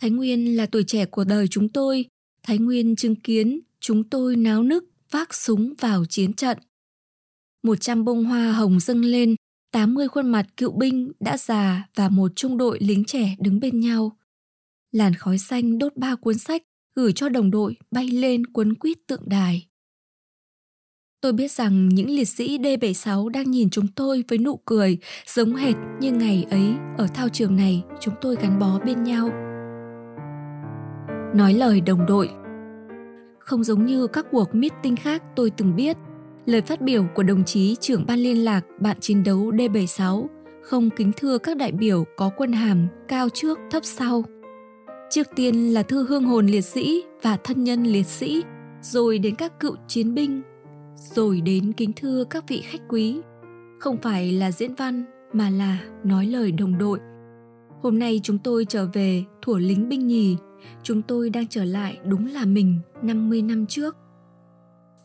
Thái 0.00 0.10
Nguyên 0.10 0.56
là 0.56 0.66
tuổi 0.66 0.84
trẻ 0.86 1.06
của 1.06 1.24
đời 1.24 1.48
chúng 1.48 1.68
tôi. 1.68 2.04
Thái 2.42 2.58
Nguyên 2.58 2.96
chứng 2.96 3.16
kiến 3.16 3.60
chúng 3.80 4.08
tôi 4.10 4.36
náo 4.36 4.62
nức 4.62 4.84
vác 5.10 5.34
súng 5.34 5.74
vào 5.78 6.04
chiến 6.04 6.32
trận. 6.32 6.58
Một 7.62 7.80
trăm 7.80 8.04
bông 8.04 8.24
hoa 8.24 8.52
hồng 8.52 8.80
dâng 8.80 9.04
lên, 9.04 9.34
80 9.72 10.08
khuôn 10.08 10.28
mặt 10.28 10.46
cựu 10.56 10.72
binh 10.72 11.12
đã 11.20 11.36
già 11.36 11.88
và 11.94 12.08
một 12.08 12.32
trung 12.36 12.56
đội 12.56 12.78
lính 12.80 13.04
trẻ 13.04 13.36
đứng 13.38 13.60
bên 13.60 13.80
nhau. 13.80 14.16
Làn 14.92 15.14
khói 15.14 15.38
xanh 15.38 15.78
đốt 15.78 15.96
ba 15.96 16.14
cuốn 16.14 16.38
sách 16.38 16.62
gửi 16.94 17.12
cho 17.12 17.28
đồng 17.28 17.50
đội 17.50 17.76
bay 17.90 18.08
lên 18.08 18.46
quấn 18.46 18.74
quýt 18.74 18.98
tượng 19.06 19.22
đài. 19.26 19.66
Tôi 21.20 21.32
biết 21.32 21.52
rằng 21.52 21.88
những 21.88 22.10
liệt 22.10 22.24
sĩ 22.24 22.58
D76 22.58 23.28
đang 23.28 23.50
nhìn 23.50 23.70
chúng 23.70 23.86
tôi 23.88 24.24
với 24.28 24.38
nụ 24.38 24.56
cười 24.64 24.98
giống 25.26 25.54
hệt 25.54 25.74
như 26.00 26.12
ngày 26.12 26.46
ấy 26.50 26.74
ở 26.98 27.06
thao 27.14 27.28
trường 27.28 27.56
này 27.56 27.82
chúng 28.00 28.14
tôi 28.20 28.36
gắn 28.40 28.58
bó 28.58 28.78
bên 28.86 29.02
nhau. 29.02 29.28
Nói 31.34 31.54
lời 31.54 31.80
đồng 31.80 32.06
đội 32.06 32.30
Không 33.38 33.64
giống 33.64 33.86
như 33.86 34.06
các 34.06 34.26
cuộc 34.30 34.54
meeting 34.54 34.96
khác 34.96 35.22
tôi 35.36 35.50
từng 35.50 35.76
biết, 35.76 35.96
lời 36.46 36.62
phát 36.62 36.80
biểu 36.80 37.06
của 37.14 37.22
đồng 37.22 37.44
chí 37.44 37.76
trưởng 37.80 38.06
ban 38.06 38.18
liên 38.18 38.44
lạc 38.44 38.60
bạn 38.80 38.96
chiến 39.00 39.24
đấu 39.24 39.50
D76 39.50 40.26
không 40.62 40.90
kính 40.90 41.12
thưa 41.16 41.38
các 41.38 41.56
đại 41.56 41.72
biểu 41.72 42.04
có 42.16 42.30
quân 42.36 42.52
hàm 42.52 42.88
cao 43.08 43.28
trước 43.28 43.58
thấp 43.70 43.84
sau. 43.84 44.24
Trước 45.10 45.26
tiên 45.36 45.74
là 45.74 45.82
thư 45.82 46.06
hương 46.08 46.24
hồn 46.24 46.46
liệt 46.46 46.64
sĩ 46.64 47.02
và 47.22 47.36
thân 47.36 47.64
nhân 47.64 47.84
liệt 47.84 48.06
sĩ, 48.06 48.42
rồi 48.82 49.18
đến 49.18 49.34
các 49.34 49.60
cựu 49.60 49.76
chiến 49.88 50.14
binh 50.14 50.42
rồi 50.96 51.40
đến 51.40 51.72
kính 51.72 51.92
thưa 51.96 52.24
các 52.30 52.44
vị 52.48 52.60
khách 52.60 52.80
quý. 52.88 53.20
Không 53.80 53.96
phải 54.02 54.32
là 54.32 54.52
diễn 54.52 54.74
văn 54.74 55.04
mà 55.32 55.50
là 55.50 55.84
nói 56.04 56.26
lời 56.26 56.52
đồng 56.52 56.78
đội. 56.78 56.98
Hôm 57.82 57.98
nay 57.98 58.20
chúng 58.22 58.38
tôi 58.38 58.64
trở 58.64 58.86
về 58.92 59.24
thủa 59.42 59.58
lính 59.58 59.88
binh 59.88 60.06
nhì. 60.06 60.36
Chúng 60.82 61.02
tôi 61.02 61.30
đang 61.30 61.46
trở 61.46 61.64
lại 61.64 61.98
đúng 62.04 62.26
là 62.26 62.44
mình 62.44 62.78
50 63.02 63.42
năm 63.42 63.66
trước. 63.66 63.96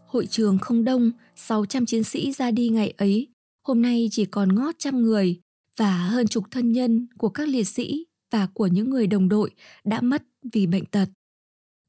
Hội 0.08 0.26
trường 0.26 0.58
không 0.58 0.84
đông 0.84 1.12
600 1.36 1.86
chiến 1.86 2.04
sĩ 2.04 2.32
ra 2.32 2.52
đi 2.52 2.70
ngày 2.70 2.94
ấy. 2.98 3.28
Hôm 3.68 3.82
nay 3.82 4.08
chỉ 4.12 4.26
còn 4.26 4.56
ngót 4.56 4.76
trăm 4.78 5.02
người 5.02 5.42
và 5.78 5.98
hơn 5.98 6.28
chục 6.28 6.44
thân 6.52 6.72
nhân 6.72 7.08
của 7.18 7.30
các 7.30 7.48
liệt 7.48 7.64
sĩ 7.64 8.06
và 8.32 8.48
của 8.54 8.68
những 8.68 8.90
người 8.90 9.08
đồng 9.08 9.30
đội 9.30 9.52
đã 9.84 10.02
mất 10.02 10.24
vì 10.54 10.68
bệnh 10.68 10.86
tật. 10.86 11.10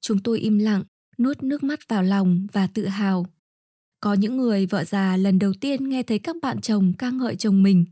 Chúng 0.00 0.18
tôi 0.18 0.38
im 0.38 0.58
lặng, 0.58 0.84
nuốt 1.18 1.42
nước 1.42 1.62
mắt 1.62 1.88
vào 1.88 2.02
lòng 2.02 2.46
và 2.52 2.66
tự 2.66 2.86
hào. 2.86 3.26
Có 4.04 4.14
những 4.14 4.36
người 4.36 4.66
vợ 4.66 4.84
già 4.84 5.16
lần 5.16 5.38
đầu 5.38 5.52
tiên 5.60 5.88
nghe 5.88 6.02
thấy 6.02 6.18
các 6.18 6.36
bạn 6.42 6.60
chồng 6.60 6.92
ca 6.98 7.10
ngợi 7.10 7.36
chồng 7.36 7.62
mình. 7.62 7.84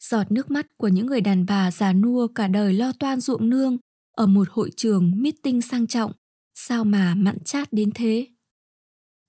Giọt 0.00 0.32
nước 0.32 0.50
mắt 0.50 0.66
của 0.76 0.88
những 0.88 1.06
người 1.06 1.20
đàn 1.20 1.46
bà 1.46 1.70
già 1.70 1.92
nua 1.92 2.26
cả 2.26 2.48
đời 2.48 2.72
lo 2.72 2.92
toan 2.98 3.20
ruộng 3.20 3.50
nương 3.50 3.78
ở 4.16 4.26
một 4.26 4.48
hội 4.50 4.70
trường 4.76 5.12
meeting 5.16 5.62
sang 5.62 5.86
trọng. 5.86 6.12
Sao 6.54 6.84
mà 6.84 7.14
mặn 7.14 7.38
chát 7.44 7.72
đến 7.72 7.90
thế? 7.94 8.26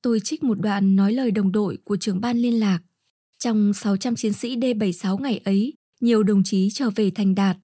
Tôi 0.02 0.20
trích 0.20 0.44
một 0.44 0.60
đoạn 0.62 0.96
nói 0.96 1.14
lời 1.14 1.32
đồng 1.32 1.52
đội 1.52 1.78
của 1.84 1.98
trưởng 1.98 2.22
ban 2.22 2.38
liên 2.38 2.60
lạc. 2.60 2.80
Trong 3.40 3.74
600 3.74 4.16
chiến 4.16 4.34
sĩ 4.34 4.58
D76 4.58 5.18
ngày 5.18 5.42
ấy, 5.46 5.74
nhiều 6.02 6.24
đồng 6.24 6.44
chí 6.44 6.70
trở 6.74 6.90
về 6.90 7.12
thành 7.16 7.36
đạt. 7.36 7.58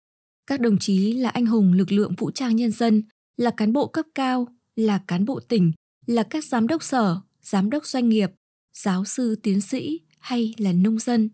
Các 0.48 0.62
đồng 0.62 0.78
chí 0.78 1.14
là 1.14 1.30
anh 1.30 1.46
hùng 1.46 1.74
lực 1.74 1.92
lượng 1.92 2.14
vũ 2.18 2.32
trang 2.32 2.56
nhân 2.56 2.72
dân, 2.72 3.04
là 3.38 3.52
cán 3.58 3.74
bộ 3.74 3.88
cấp 3.88 4.06
cao, 4.16 4.48
là 4.76 5.00
cán 5.08 5.26
bộ 5.26 5.40
tỉnh, 5.40 5.72
là 6.06 6.24
các 6.24 6.46
giám 6.46 6.68
đốc 6.68 6.84
sở, 6.84 7.18
giám 7.42 7.70
đốc 7.70 7.86
doanh 7.86 8.10
nghiệp, 8.10 8.32
giáo 8.78 9.06
sư 9.06 9.36
tiến 9.44 9.62
sĩ 9.62 10.00
hay 10.20 10.54
là 10.58 10.72
nông 10.74 11.00
dân. 11.00 11.30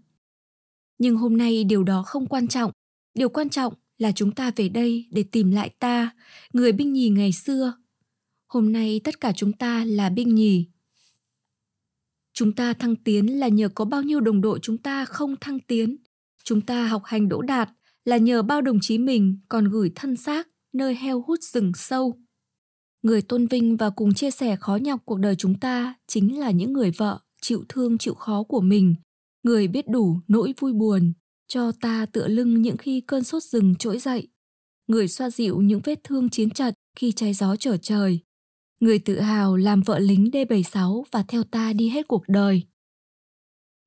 Nhưng 0.98 1.18
hôm 1.18 1.38
nay 1.38 1.64
điều 1.64 1.84
đó 1.84 2.04
không 2.04 2.26
quan 2.26 2.48
trọng, 2.48 2.72
điều 3.14 3.30
quan 3.30 3.50
trọng 3.50 3.74
là 3.98 4.12
chúng 4.12 4.32
ta 4.32 4.52
về 4.56 4.70
đây 4.70 5.06
để 5.12 5.24
tìm 5.24 5.52
lại 5.52 5.70
ta, 5.80 6.12
người 6.54 6.72
binh 6.72 6.94
nhì 6.94 7.10
ngày 7.10 7.32
xưa. 7.32 7.74
Hôm 8.48 8.72
nay 8.72 9.02
tất 9.04 9.22
cả 9.22 9.32
chúng 9.36 9.54
ta 9.54 9.86
là 9.86 10.10
binh 10.10 10.36
nhì. 10.36 10.68
Chúng 12.34 12.52
ta 12.52 12.74
thăng 12.74 12.96
tiến 12.96 13.40
là 13.40 13.48
nhờ 13.48 13.70
có 13.70 13.86
bao 13.86 14.02
nhiêu 14.04 14.20
đồng 14.20 14.42
đội 14.42 14.60
chúng 14.62 14.78
ta 14.78 15.06
không 15.06 15.36
thăng 15.42 15.60
tiến. 15.60 15.98
Chúng 16.44 16.62
ta 16.62 16.88
học 16.88 17.02
hành 17.06 17.30
đỗ 17.30 17.42
đạt 17.42 17.70
là 18.06 18.18
nhờ 18.18 18.42
bao 18.42 18.62
đồng 18.62 18.80
chí 18.82 18.98
mình 18.98 19.40
còn 19.50 19.66
gửi 19.66 19.92
thân 19.96 20.16
xác 20.16 20.48
nơi 20.74 20.96
heo 20.96 21.22
hút 21.22 21.40
rừng 21.42 21.72
sâu. 21.76 22.20
Người 23.02 23.22
tôn 23.22 23.48
vinh 23.48 23.78
và 23.78 23.90
cùng 23.90 24.14
chia 24.14 24.32
sẻ 24.32 24.56
khó 24.56 24.76
nhọc 24.76 25.02
cuộc 25.06 25.20
đời 25.20 25.36
chúng 25.36 25.60
ta 25.60 25.94
chính 26.08 26.40
là 26.40 26.52
những 26.52 26.74
người 26.74 26.92
vợ 26.92 27.20
chịu 27.44 27.64
thương 27.70 27.98
chịu 27.98 28.14
khó 28.14 28.44
của 28.44 28.62
mình, 28.62 28.96
người 29.44 29.68
biết 29.68 29.90
đủ 29.90 30.20
nỗi 30.28 30.54
vui 30.60 30.74
buồn, 30.74 31.14
cho 31.48 31.72
ta 31.82 32.06
tựa 32.06 32.28
lưng 32.28 32.62
những 32.62 32.78
khi 32.78 33.02
cơn 33.02 33.24
sốt 33.24 33.44
rừng 33.44 33.76
trỗi 33.80 34.00
dậy, 34.00 34.28
người 34.88 35.08
xoa 35.08 35.30
dịu 35.30 35.62
những 35.62 35.82
vết 35.84 36.00
thương 36.04 36.30
chiến 36.30 36.50
trận 36.50 36.74
khi 36.96 37.12
cháy 37.12 37.34
gió 37.34 37.56
trở 37.56 37.78
trời, 37.78 38.20
người 38.80 39.00
tự 39.00 39.20
hào 39.20 39.56
làm 39.56 39.82
vợ 39.82 40.00
lính 40.00 40.30
D76 40.34 41.04
và 41.12 41.24
theo 41.28 41.44
ta 41.44 41.74
đi 41.74 41.90
hết 41.90 42.08
cuộc 42.08 42.24
đời. 42.28 42.64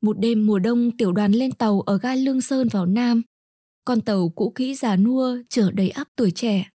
Một 0.02 0.18
đêm 0.18 0.46
mùa 0.46 0.58
đông 0.58 0.96
tiểu 0.96 1.12
đoàn 1.12 1.32
lên 1.32 1.52
tàu 1.52 1.80
ở 1.80 1.98
ga 1.98 2.14
Lương 2.14 2.40
Sơn 2.40 2.68
vào 2.68 2.86
Nam. 2.86 3.22
Con 3.84 4.00
tàu 4.00 4.28
cũ 4.28 4.52
kỹ 4.54 4.74
già 4.74 4.96
nua 4.96 5.36
chở 5.48 5.70
đầy 5.70 5.90
ắp 5.90 6.08
tuổi 6.16 6.30
trẻ. 6.30 6.70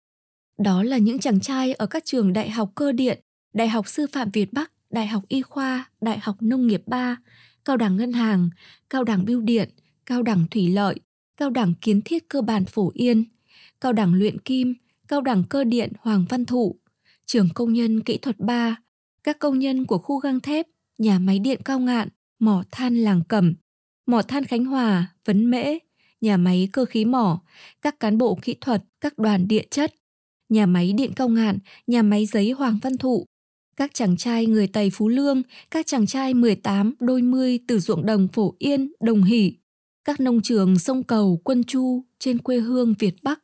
Đó 0.59 0.83
là 0.83 0.99
những 0.99 1.19
chàng 1.19 1.41
trai 1.41 1.73
ở 1.73 1.87
các 1.87 2.05
trường 2.05 2.33
đại 2.33 2.51
học 2.51 2.73
cơ 2.75 2.93
điện, 2.93 3.21
đại 3.55 3.69
học 3.69 3.89
sư 3.89 4.07
phạm 4.13 4.31
Việt 4.31 4.53
Bắc, 4.53 4.73
đại 4.91 5.07
học 5.07 5.25
y 5.29 5.43
khoa, 5.43 5.91
đại 6.01 6.19
học 6.19 6.37
nông 6.41 6.67
nghiệp 6.67 6.83
3, 6.87 7.17
cao 7.65 7.77
đẳng 7.77 7.97
ngân 7.97 8.13
hàng, 8.13 8.51
cao 8.91 9.05
đẳng 9.05 9.25
bưu 9.25 9.41
điện, 9.41 9.71
cao 10.07 10.23
đẳng 10.23 10.47
thủy 10.51 10.69
lợi, 10.69 10.95
cao 11.37 11.51
đẳng 11.51 11.75
kiến 11.81 12.01
thiết 12.05 12.29
cơ 12.29 12.43
bản 12.43 12.65
phổ 12.65 12.91
yên, 12.95 13.25
cao 13.81 13.93
đẳng 13.93 14.15
luyện 14.15 14.39
kim, 14.39 14.75
cao 15.09 15.21
đẳng 15.21 15.45
cơ 15.45 15.65
điện 15.65 15.93
Hoàng 16.01 16.25
Văn 16.29 16.45
Thụ, 16.45 16.77
trường 17.27 17.49
công 17.55 17.73
nhân 17.73 18.01
kỹ 18.01 18.19
thuật 18.19 18.39
3, 18.39 18.77
các 19.25 19.39
công 19.39 19.59
nhân 19.59 19.87
của 19.87 19.99
khu 19.99 20.19
gang 20.19 20.41
thép, 20.41 20.67
nhà 20.99 21.19
máy 21.19 21.39
điện 21.39 21.61
cao 21.65 21.81
ngạn, 21.81 22.09
mỏ 22.39 22.65
than 22.71 22.97
làng 22.97 23.23
cẩm, 23.29 23.55
mỏ 24.07 24.23
than 24.23 24.45
Khánh 24.45 24.65
Hòa, 24.65 25.07
Vấn 25.25 25.51
Mễ, 25.51 25.79
nhà 26.21 26.37
máy 26.37 26.69
cơ 26.73 26.85
khí 26.85 27.05
mỏ, 27.05 27.41
các 27.83 28.01
cán 28.01 28.19
bộ 28.19 28.39
kỹ 28.43 28.55
thuật, 28.61 28.83
các 29.01 29.19
đoàn 29.19 29.49
địa 29.49 29.63
chất, 29.71 29.95
nhà 30.49 30.67
máy 30.67 30.93
điện 30.93 31.13
cao 31.17 31.29
ngạn, 31.29 31.59
nhà 31.87 32.03
máy 32.03 32.27
giấy 32.27 32.51
Hoàng 32.51 32.79
Văn 32.83 32.97
Thụ, 32.97 33.27
các 33.81 33.95
chàng 33.95 34.17
trai 34.17 34.47
người 34.47 34.67
Tây 34.67 34.91
Phú 34.93 35.09
Lương, 35.09 35.43
các 35.71 35.87
chàng 35.87 36.07
trai 36.07 36.35
18, 36.35 36.95
đôi 37.01 37.23
mươi 37.23 37.59
từ 37.69 37.79
ruộng 37.79 38.07
đồng 38.07 38.29
Phổ 38.29 38.55
Yên, 38.59 38.93
Đồng 39.01 39.23
Hỷ, 39.23 39.55
các 40.05 40.21
nông 40.21 40.43
trường 40.43 40.79
sông 40.79 41.03
Cầu, 41.03 41.41
Quân 41.45 41.65
Chu 41.65 42.05
trên 42.19 42.39
quê 42.39 42.59
hương 42.59 42.95
Việt 42.99 43.15
Bắc. 43.23 43.41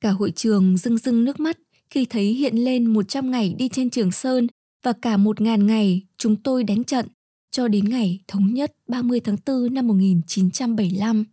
Cả 0.00 0.10
hội 0.10 0.30
trường 0.36 0.76
rưng 0.76 0.98
rưng 0.98 1.24
nước 1.24 1.40
mắt 1.40 1.58
khi 1.90 2.04
thấy 2.04 2.24
hiện 2.24 2.56
lên 2.56 2.86
100 2.86 3.30
ngày 3.30 3.54
đi 3.58 3.68
trên 3.68 3.90
Trường 3.90 4.12
Sơn 4.12 4.46
và 4.82 4.92
cả 4.92 5.16
1.000 5.16 5.66
ngày 5.66 6.06
chúng 6.18 6.36
tôi 6.36 6.64
đánh 6.64 6.84
trận 6.84 7.06
cho 7.50 7.68
đến 7.68 7.88
ngày 7.88 8.20
thống 8.28 8.54
nhất 8.54 8.74
30 8.88 9.20
tháng 9.20 9.36
4 9.46 9.74
năm 9.74 9.86
1975. 9.86 11.24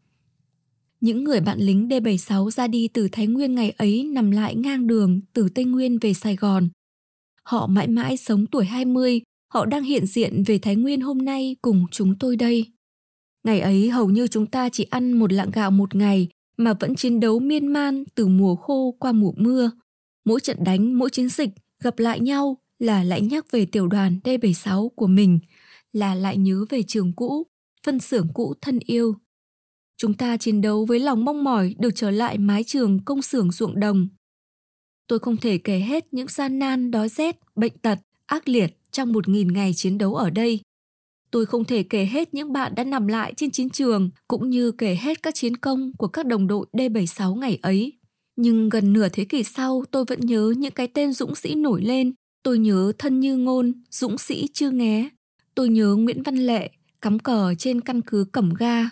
Những 1.01 1.23
người 1.23 1.41
bạn 1.41 1.59
lính 1.59 1.87
D76 1.87 2.49
ra 2.49 2.67
đi 2.67 2.87
từ 2.87 3.07
Thái 3.11 3.27
Nguyên 3.27 3.55
ngày 3.55 3.73
ấy 3.77 4.03
nằm 4.03 4.31
lại 4.31 4.55
ngang 4.55 4.87
đường 4.87 5.21
từ 5.33 5.49
Tây 5.49 5.65
Nguyên 5.65 5.97
về 5.99 6.13
Sài 6.13 6.35
Gòn. 6.35 6.69
Họ 7.47 7.67
mãi 7.67 7.87
mãi 7.87 8.17
sống 8.17 8.45
tuổi 8.45 8.65
20, 8.65 9.21
họ 9.53 9.65
đang 9.65 9.83
hiện 9.83 10.05
diện 10.05 10.43
về 10.43 10.59
Thái 10.59 10.75
Nguyên 10.75 11.01
hôm 11.01 11.17
nay 11.17 11.55
cùng 11.61 11.85
chúng 11.91 12.15
tôi 12.19 12.35
đây. 12.35 12.65
Ngày 13.43 13.59
ấy 13.59 13.89
hầu 13.89 14.09
như 14.09 14.27
chúng 14.27 14.45
ta 14.45 14.69
chỉ 14.69 14.83
ăn 14.83 15.11
một 15.11 15.33
lạng 15.33 15.51
gạo 15.51 15.71
một 15.71 15.95
ngày 15.95 16.27
mà 16.57 16.73
vẫn 16.73 16.95
chiến 16.95 17.19
đấu 17.19 17.39
miên 17.39 17.67
man 17.67 18.03
từ 18.15 18.27
mùa 18.27 18.55
khô 18.55 18.95
qua 18.99 19.11
mùa 19.11 19.31
mưa. 19.37 19.71
Mỗi 20.25 20.39
trận 20.39 20.63
đánh, 20.63 20.97
mỗi 20.97 21.09
chiến 21.09 21.29
dịch 21.29 21.49
gặp 21.83 21.99
lại 21.99 22.19
nhau 22.19 22.57
là 22.79 23.03
lại 23.03 23.21
nhắc 23.21 23.51
về 23.51 23.65
tiểu 23.65 23.87
đoàn 23.87 24.19
D76 24.23 24.89
của 24.89 25.07
mình, 25.07 25.39
là 25.93 26.15
lại 26.15 26.37
nhớ 26.37 26.65
về 26.69 26.83
trường 26.83 27.13
cũ, 27.13 27.47
phân 27.85 27.99
xưởng 27.99 28.27
cũ 28.33 28.53
thân 28.61 28.79
yêu. 28.85 29.15
Chúng 29.97 30.13
ta 30.13 30.37
chiến 30.37 30.61
đấu 30.61 30.85
với 30.85 30.99
lòng 30.99 31.25
mong 31.25 31.43
mỏi 31.43 31.75
được 31.79 31.91
trở 31.95 32.11
lại 32.11 32.37
mái 32.37 32.63
trường 32.63 32.99
công 33.05 33.21
xưởng 33.21 33.51
ruộng 33.51 33.79
đồng. 33.79 34.07
Tôi 35.07 35.19
không 35.19 35.37
thể 35.37 35.57
kể 35.57 35.79
hết 35.79 36.05
những 36.11 36.27
gian 36.27 36.59
nan, 36.59 36.91
đói 36.91 37.09
rét, 37.09 37.39
bệnh 37.55 37.77
tật, 37.77 37.99
ác 38.25 38.49
liệt 38.49 38.77
trong 38.91 39.13
một 39.13 39.27
nghìn 39.27 39.47
ngày 39.53 39.71
chiến 39.75 39.97
đấu 39.97 40.15
ở 40.15 40.29
đây. 40.29 40.59
Tôi 41.31 41.45
không 41.45 41.65
thể 41.65 41.83
kể 41.83 42.05
hết 42.05 42.33
những 42.33 42.53
bạn 42.53 42.75
đã 42.75 42.83
nằm 42.83 43.07
lại 43.07 43.33
trên 43.37 43.51
chiến 43.51 43.69
trường 43.69 44.09
cũng 44.27 44.49
như 44.49 44.71
kể 44.71 44.97
hết 45.01 45.23
các 45.23 45.35
chiến 45.35 45.57
công 45.57 45.91
của 45.97 46.07
các 46.07 46.25
đồng 46.25 46.47
đội 46.47 46.65
D76 46.73 47.35
ngày 47.35 47.59
ấy. 47.61 47.93
Nhưng 48.35 48.69
gần 48.69 48.93
nửa 48.93 49.09
thế 49.09 49.25
kỷ 49.25 49.43
sau 49.43 49.83
tôi 49.91 50.05
vẫn 50.07 50.19
nhớ 50.19 50.53
những 50.57 50.71
cái 50.71 50.87
tên 50.87 51.13
dũng 51.13 51.35
sĩ 51.35 51.55
nổi 51.55 51.81
lên. 51.81 52.13
Tôi 52.43 52.59
nhớ 52.59 52.91
Thân 52.97 53.19
Như 53.19 53.37
Ngôn, 53.37 53.73
dũng 53.89 54.17
sĩ 54.17 54.47
chưa 54.53 54.71
nghé. 54.71 55.09
Tôi 55.55 55.69
nhớ 55.69 55.95
Nguyễn 55.95 56.23
Văn 56.23 56.35
Lệ, 56.35 56.69
cắm 57.01 57.19
cờ 57.19 57.53
trên 57.57 57.81
căn 57.81 58.01
cứ 58.01 58.25
Cẩm 58.31 58.53
Ga. 58.53 58.89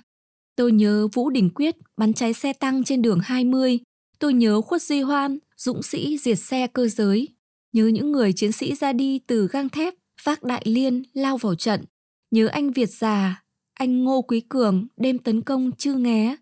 Tôi 0.55 0.71
nhớ 0.71 1.07
Vũ 1.13 1.29
Đình 1.29 1.49
Quyết 1.55 1.75
bắn 1.97 2.13
cháy 2.13 2.33
xe 2.33 2.53
tăng 2.53 2.83
trên 2.83 3.01
đường 3.01 3.19
20. 3.23 3.79
Tôi 4.19 4.33
nhớ 4.33 4.61
Khuất 4.61 4.81
Duy 4.81 5.01
Hoan, 5.01 5.37
dũng 5.57 5.83
sĩ 5.83 6.17
diệt 6.17 6.39
xe 6.39 6.67
cơ 6.67 6.87
giới. 6.87 7.27
Nhớ 7.73 7.87
những 7.87 8.11
người 8.11 8.33
chiến 8.33 8.51
sĩ 8.51 8.75
ra 8.75 8.93
đi 8.93 9.19
từ 9.19 9.47
gang 9.47 9.69
thép, 9.69 9.93
vác 10.23 10.43
đại 10.43 10.61
liên 10.65 11.03
lao 11.13 11.37
vào 11.37 11.55
trận 11.55 11.85
Nhớ 12.31 12.47
anh 12.47 12.71
Việt 12.71 12.89
già, 12.89 13.43
anh 13.73 14.03
Ngô 14.03 14.21
Quý 14.21 14.41
Cường 14.49 14.87
đêm 14.97 15.19
tấn 15.19 15.41
công 15.41 15.71
chư 15.71 15.93
nghé. 15.93 16.35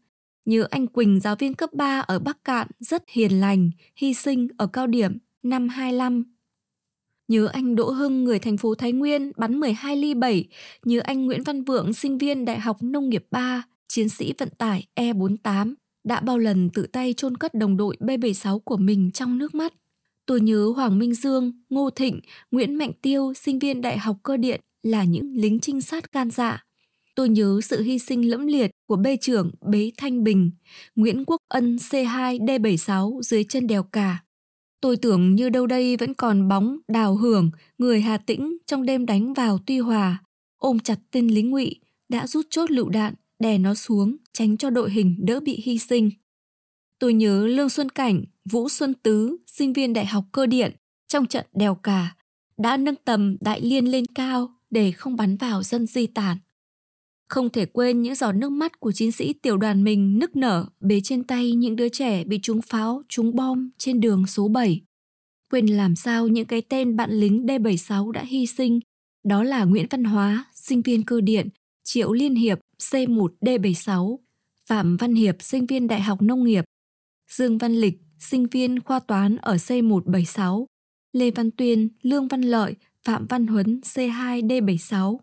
Nhớ 0.45 0.67
anh 0.69 0.87
Quỳnh 0.87 1.19
giáo 1.19 1.35
viên 1.35 1.53
cấp 1.53 1.73
3 1.73 1.99
ở 1.99 2.19
Bắc 2.19 2.43
Cạn 2.43 2.67
rất 2.79 3.03
hiền 3.07 3.39
lành, 3.39 3.71
hy 3.95 4.13
sinh 4.13 4.47
ở 4.57 4.67
cao 4.67 4.87
điểm 4.87 5.17
năm 5.43 5.69
25. 5.69 6.23
Nhớ 7.27 7.47
anh 7.53 7.75
Đỗ 7.75 7.89
Hưng 7.89 8.23
người 8.23 8.39
thành 8.39 8.57
phố 8.57 8.75
Thái 8.75 8.91
Nguyên 8.91 9.31
bắn 9.37 9.59
12 9.59 9.95
ly 9.95 10.13
7. 10.13 10.47
Nhớ 10.85 10.99
anh 11.03 11.25
Nguyễn 11.25 11.43
Văn 11.43 11.63
Vượng 11.63 11.93
sinh 11.93 12.17
viên 12.17 12.45
Đại 12.45 12.59
học 12.59 12.77
Nông 12.81 13.09
nghiệp 13.09 13.25
3, 13.31 13.63
chiến 13.87 14.09
sĩ 14.09 14.33
vận 14.37 14.49
tải 14.49 14.87
E48 14.95 15.73
đã 16.03 16.19
bao 16.19 16.37
lần 16.37 16.69
tự 16.69 16.87
tay 16.87 17.13
chôn 17.17 17.37
cất 17.37 17.53
đồng 17.53 17.77
đội 17.77 17.97
B76 17.99 18.59
của 18.59 18.77
mình 18.77 19.11
trong 19.11 19.37
nước 19.37 19.55
mắt. 19.55 19.73
Tôi 20.25 20.41
nhớ 20.41 20.73
Hoàng 20.75 20.99
Minh 20.99 21.13
Dương, 21.13 21.51
Ngô 21.69 21.89
Thịnh, 21.89 22.19
Nguyễn 22.51 22.75
Mạnh 22.75 22.91
Tiêu, 23.01 23.33
sinh 23.33 23.59
viên 23.59 23.81
Đại 23.81 23.97
học 23.97 24.17
Cơ 24.23 24.37
điện 24.37 24.61
là 24.83 25.03
những 25.03 25.33
lính 25.35 25.59
trinh 25.59 25.81
sát 25.81 26.11
gan 26.11 26.31
dạ. 26.31 26.63
Tôi 27.15 27.29
nhớ 27.29 27.59
sự 27.63 27.81
hy 27.81 27.99
sinh 27.99 28.29
lẫm 28.29 28.47
liệt 28.47 28.71
của 28.87 28.95
bê 28.95 29.17
trưởng 29.17 29.51
Bế 29.71 29.91
Thanh 29.97 30.23
Bình, 30.23 30.51
Nguyễn 30.95 31.25
Quốc 31.25 31.37
Ân 31.47 31.75
C2 31.75 32.39
D76 32.45 33.21
dưới 33.21 33.43
chân 33.43 33.67
đèo 33.67 33.83
cả. 33.83 34.23
Tôi 34.81 34.97
tưởng 34.97 35.35
như 35.35 35.49
đâu 35.49 35.67
đây 35.67 35.97
vẫn 35.97 36.13
còn 36.13 36.47
bóng 36.47 36.77
đào 36.87 37.15
hưởng 37.15 37.51
người 37.77 38.01
Hà 38.01 38.17
Tĩnh 38.17 38.57
trong 38.65 38.85
đêm 38.85 39.05
đánh 39.05 39.33
vào 39.33 39.59
Tuy 39.65 39.79
Hòa, 39.79 40.23
ôm 40.57 40.79
chặt 40.79 40.99
tên 41.11 41.27
lính 41.27 41.51
ngụy 41.51 41.79
đã 42.09 42.27
rút 42.27 42.45
chốt 42.49 42.71
lựu 42.71 42.89
đạn 42.89 43.13
đè 43.43 43.57
nó 43.57 43.73
xuống 43.73 44.15
tránh 44.33 44.57
cho 44.57 44.69
đội 44.69 44.91
hình 44.91 45.15
đỡ 45.19 45.39
bị 45.39 45.61
hy 45.63 45.77
sinh. 45.77 46.11
Tôi 46.99 47.13
nhớ 47.13 47.47
Lương 47.47 47.69
Xuân 47.69 47.89
Cảnh, 47.89 48.23
Vũ 48.45 48.69
Xuân 48.69 48.93
Tứ, 48.93 49.37
sinh 49.47 49.73
viên 49.73 49.93
đại 49.93 50.05
học 50.05 50.23
cơ 50.31 50.45
điện 50.45 50.71
trong 51.07 51.25
trận 51.25 51.45
đèo 51.53 51.75
cả 51.75 52.15
đã 52.57 52.77
nâng 52.77 52.95
tầm 52.95 53.37
đại 53.41 53.61
liên 53.61 53.91
lên 53.91 54.05
cao 54.05 54.49
để 54.69 54.91
không 54.91 55.15
bắn 55.15 55.37
vào 55.37 55.63
dân 55.63 55.85
di 55.85 56.07
tản. 56.07 56.37
Không 57.29 57.49
thể 57.49 57.65
quên 57.65 58.01
những 58.01 58.15
giọt 58.15 58.31
nước 58.31 58.51
mắt 58.51 58.79
của 58.79 58.91
chiến 58.91 59.11
sĩ 59.11 59.33
tiểu 59.33 59.57
đoàn 59.57 59.83
mình 59.83 60.19
nức 60.19 60.35
nở 60.35 60.65
bế 60.79 61.01
trên 61.03 61.23
tay 61.23 61.51
những 61.51 61.75
đứa 61.75 61.89
trẻ 61.89 62.23
bị 62.23 62.39
trúng 62.41 62.61
pháo, 62.61 63.03
trúng 63.09 63.35
bom 63.35 63.69
trên 63.77 63.99
đường 63.99 64.27
số 64.27 64.47
7. 64.47 64.81
Quên 65.51 65.67
làm 65.67 65.95
sao 65.95 66.27
những 66.27 66.45
cái 66.45 66.61
tên 66.61 66.95
bạn 66.95 67.11
lính 67.11 67.45
D76 67.45 68.11
đã 68.11 68.23
hy 68.23 68.45
sinh, 68.45 68.79
đó 69.23 69.43
là 69.43 69.63
Nguyễn 69.63 69.87
Văn 69.89 70.03
Hóa, 70.03 70.45
sinh 70.53 70.81
viên 70.81 71.03
cơ 71.03 71.21
điện, 71.21 71.49
Triệu 71.83 72.13
Liên 72.13 72.35
Hiệp 72.35 72.59
C1D76, 72.91 74.17
Phạm 74.69 74.97
Văn 74.97 75.15
Hiệp 75.15 75.35
sinh 75.41 75.65
viên 75.65 75.87
Đại 75.87 76.01
học 76.01 76.21
Nông 76.21 76.43
nghiệp, 76.43 76.63
Dương 77.31 77.57
Văn 77.57 77.73
Lịch 77.73 77.97
sinh 78.19 78.47
viên 78.47 78.79
khoa 78.79 78.99
toán 78.99 79.37
ở 79.37 79.55
C176, 79.55 80.65
Lê 81.13 81.31
Văn 81.31 81.51
Tuyên, 81.51 81.89
Lương 82.01 82.27
Văn 82.27 82.41
Lợi, 82.41 82.75
Phạm 83.03 83.25
Văn 83.27 83.47
Huấn 83.47 83.81
C2D76, 83.83 85.17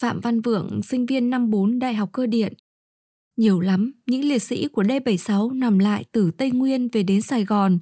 Phạm 0.00 0.20
Văn 0.20 0.40
Vượng 0.40 0.82
sinh 0.82 1.06
viên 1.06 1.30
năm 1.30 1.50
4 1.50 1.78
Đại 1.78 1.94
học 1.94 2.08
Cơ 2.12 2.26
điện. 2.26 2.52
Nhiều 3.36 3.60
lắm, 3.60 3.92
những 4.06 4.24
liệt 4.24 4.42
sĩ 4.42 4.68
của 4.68 4.82
D76 4.82 5.58
nằm 5.58 5.78
lại 5.78 6.04
từ 6.12 6.30
Tây 6.30 6.50
Nguyên 6.50 6.88
về 6.92 7.02
đến 7.02 7.22
Sài 7.22 7.44
Gòn 7.44 7.78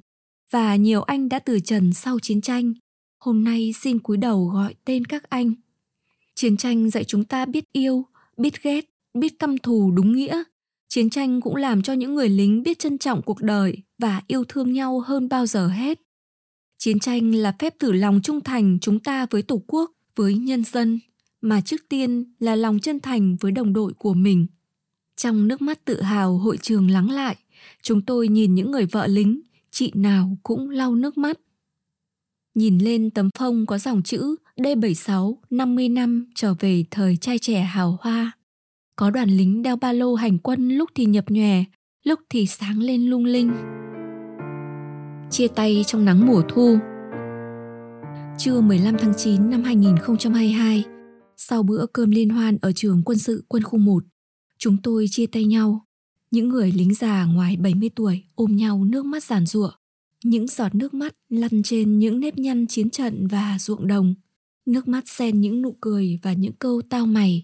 và 0.51 0.75
nhiều 0.75 1.01
anh 1.01 1.29
đã 1.29 1.39
từ 1.39 1.59
trần 1.59 1.93
sau 1.93 2.19
chiến 2.19 2.41
tranh. 2.41 2.73
Hôm 3.19 3.43
nay 3.43 3.73
xin 3.81 3.99
cúi 3.99 4.17
đầu 4.17 4.45
gọi 4.45 4.75
tên 4.85 5.05
các 5.05 5.29
anh. 5.29 5.53
Chiến 6.35 6.57
tranh 6.57 6.89
dạy 6.89 7.03
chúng 7.03 7.23
ta 7.23 7.45
biết 7.45 7.63
yêu, 7.71 8.05
biết 8.37 8.63
ghét, 8.63 8.85
biết 9.15 9.39
căm 9.39 9.57
thù 9.57 9.91
đúng 9.91 10.11
nghĩa. 10.11 10.43
Chiến 10.87 11.09
tranh 11.09 11.41
cũng 11.41 11.55
làm 11.55 11.81
cho 11.81 11.93
những 11.93 12.15
người 12.15 12.29
lính 12.29 12.63
biết 12.63 12.79
trân 12.79 12.97
trọng 12.97 13.21
cuộc 13.21 13.41
đời 13.41 13.77
và 13.97 14.21
yêu 14.27 14.43
thương 14.47 14.73
nhau 14.73 14.99
hơn 14.99 15.29
bao 15.29 15.45
giờ 15.45 15.67
hết. 15.67 16.01
Chiến 16.77 16.99
tranh 16.99 17.35
là 17.35 17.55
phép 17.59 17.79
thử 17.79 17.91
lòng 17.91 18.19
trung 18.23 18.41
thành 18.41 18.77
chúng 18.81 18.99
ta 18.99 19.25
với 19.29 19.41
Tổ 19.41 19.61
quốc, 19.67 19.91
với 20.15 20.35
nhân 20.35 20.63
dân, 20.63 20.99
mà 21.41 21.61
trước 21.61 21.81
tiên 21.89 22.33
là 22.39 22.55
lòng 22.55 22.79
chân 22.79 22.99
thành 22.99 23.35
với 23.39 23.51
đồng 23.51 23.73
đội 23.73 23.93
của 23.93 24.13
mình. 24.13 24.47
Trong 25.15 25.47
nước 25.47 25.61
mắt 25.61 25.85
tự 25.85 26.01
hào 26.01 26.37
hội 26.37 26.57
trường 26.61 26.91
lắng 26.91 27.09
lại, 27.09 27.35
chúng 27.81 28.01
tôi 28.01 28.27
nhìn 28.27 28.55
những 28.55 28.71
người 28.71 28.85
vợ 28.85 29.07
lính, 29.07 29.41
chị 29.71 29.91
nào 29.95 30.37
cũng 30.43 30.69
lau 30.69 30.95
nước 30.95 31.17
mắt. 31.17 31.39
Nhìn 32.55 32.77
lên 32.77 33.09
tấm 33.09 33.29
phông 33.37 33.65
có 33.65 33.77
dòng 33.77 34.03
chữ 34.03 34.35
D76 34.57 35.35
50 35.49 35.89
năm 35.89 36.27
trở 36.35 36.53
về 36.53 36.83
thời 36.91 37.17
trai 37.17 37.39
trẻ 37.39 37.61
hào 37.61 37.97
hoa. 38.01 38.31
Có 38.95 39.09
đoàn 39.09 39.29
lính 39.29 39.61
đeo 39.61 39.75
ba 39.75 39.91
lô 39.91 40.13
hành 40.13 40.37
quân 40.37 40.69
lúc 40.69 40.89
thì 40.95 41.05
nhập 41.05 41.25
nhòe, 41.27 41.63
lúc 42.03 42.19
thì 42.29 42.45
sáng 42.45 42.79
lên 42.79 43.05
lung 43.09 43.25
linh. 43.25 43.51
Chia 45.29 45.47
tay 45.47 45.83
trong 45.87 46.05
nắng 46.05 46.27
mùa 46.27 46.41
thu. 46.49 46.77
Trưa 48.37 48.61
15 48.61 48.97
tháng 48.99 49.13
9 49.17 49.49
năm 49.49 49.63
2022, 49.63 50.83
sau 51.37 51.63
bữa 51.63 51.85
cơm 51.93 52.11
liên 52.11 52.29
hoan 52.29 52.57
ở 52.61 52.71
trường 52.71 53.01
quân 53.05 53.17
sự 53.17 53.43
quân 53.47 53.63
khu 53.63 53.79
1, 53.79 54.03
chúng 54.57 54.77
tôi 54.83 55.05
chia 55.09 55.25
tay 55.25 55.45
nhau. 55.45 55.85
Những 56.31 56.49
người 56.49 56.71
lính 56.71 56.93
già 56.93 57.25
ngoài 57.25 57.57
70 57.57 57.89
tuổi 57.95 58.23
ôm 58.35 58.55
nhau 58.55 58.85
nước 58.85 59.05
mắt 59.05 59.23
giàn 59.23 59.45
giụa. 59.45 59.71
Những 60.23 60.47
giọt 60.47 60.75
nước 60.75 60.93
mắt 60.93 61.15
lăn 61.29 61.63
trên 61.63 61.99
những 61.99 62.19
nếp 62.19 62.37
nhăn 62.37 62.67
chiến 62.67 62.89
trận 62.89 63.27
và 63.27 63.57
ruộng 63.59 63.87
đồng. 63.87 64.15
Nước 64.65 64.87
mắt 64.87 65.07
xen 65.07 65.41
những 65.41 65.61
nụ 65.61 65.75
cười 65.81 66.19
và 66.23 66.33
những 66.33 66.53
câu 66.53 66.81
tao 66.89 67.05
mày. 67.05 67.43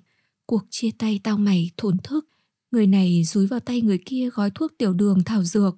Cuộc 0.52 0.64
chia 0.70 0.90
tay 0.98 1.20
tao 1.24 1.38
mày 1.38 1.72
thổn 1.78 1.98
thức. 2.04 2.28
Người 2.72 2.88
này 2.88 3.24
dúi 3.24 3.48
vào 3.48 3.60
tay 3.60 3.82
người 3.82 4.00
kia 4.06 4.30
gói 4.34 4.52
thuốc 4.56 4.72
tiểu 4.78 4.94
đường 4.94 5.24
thảo 5.26 5.44
dược. 5.44 5.78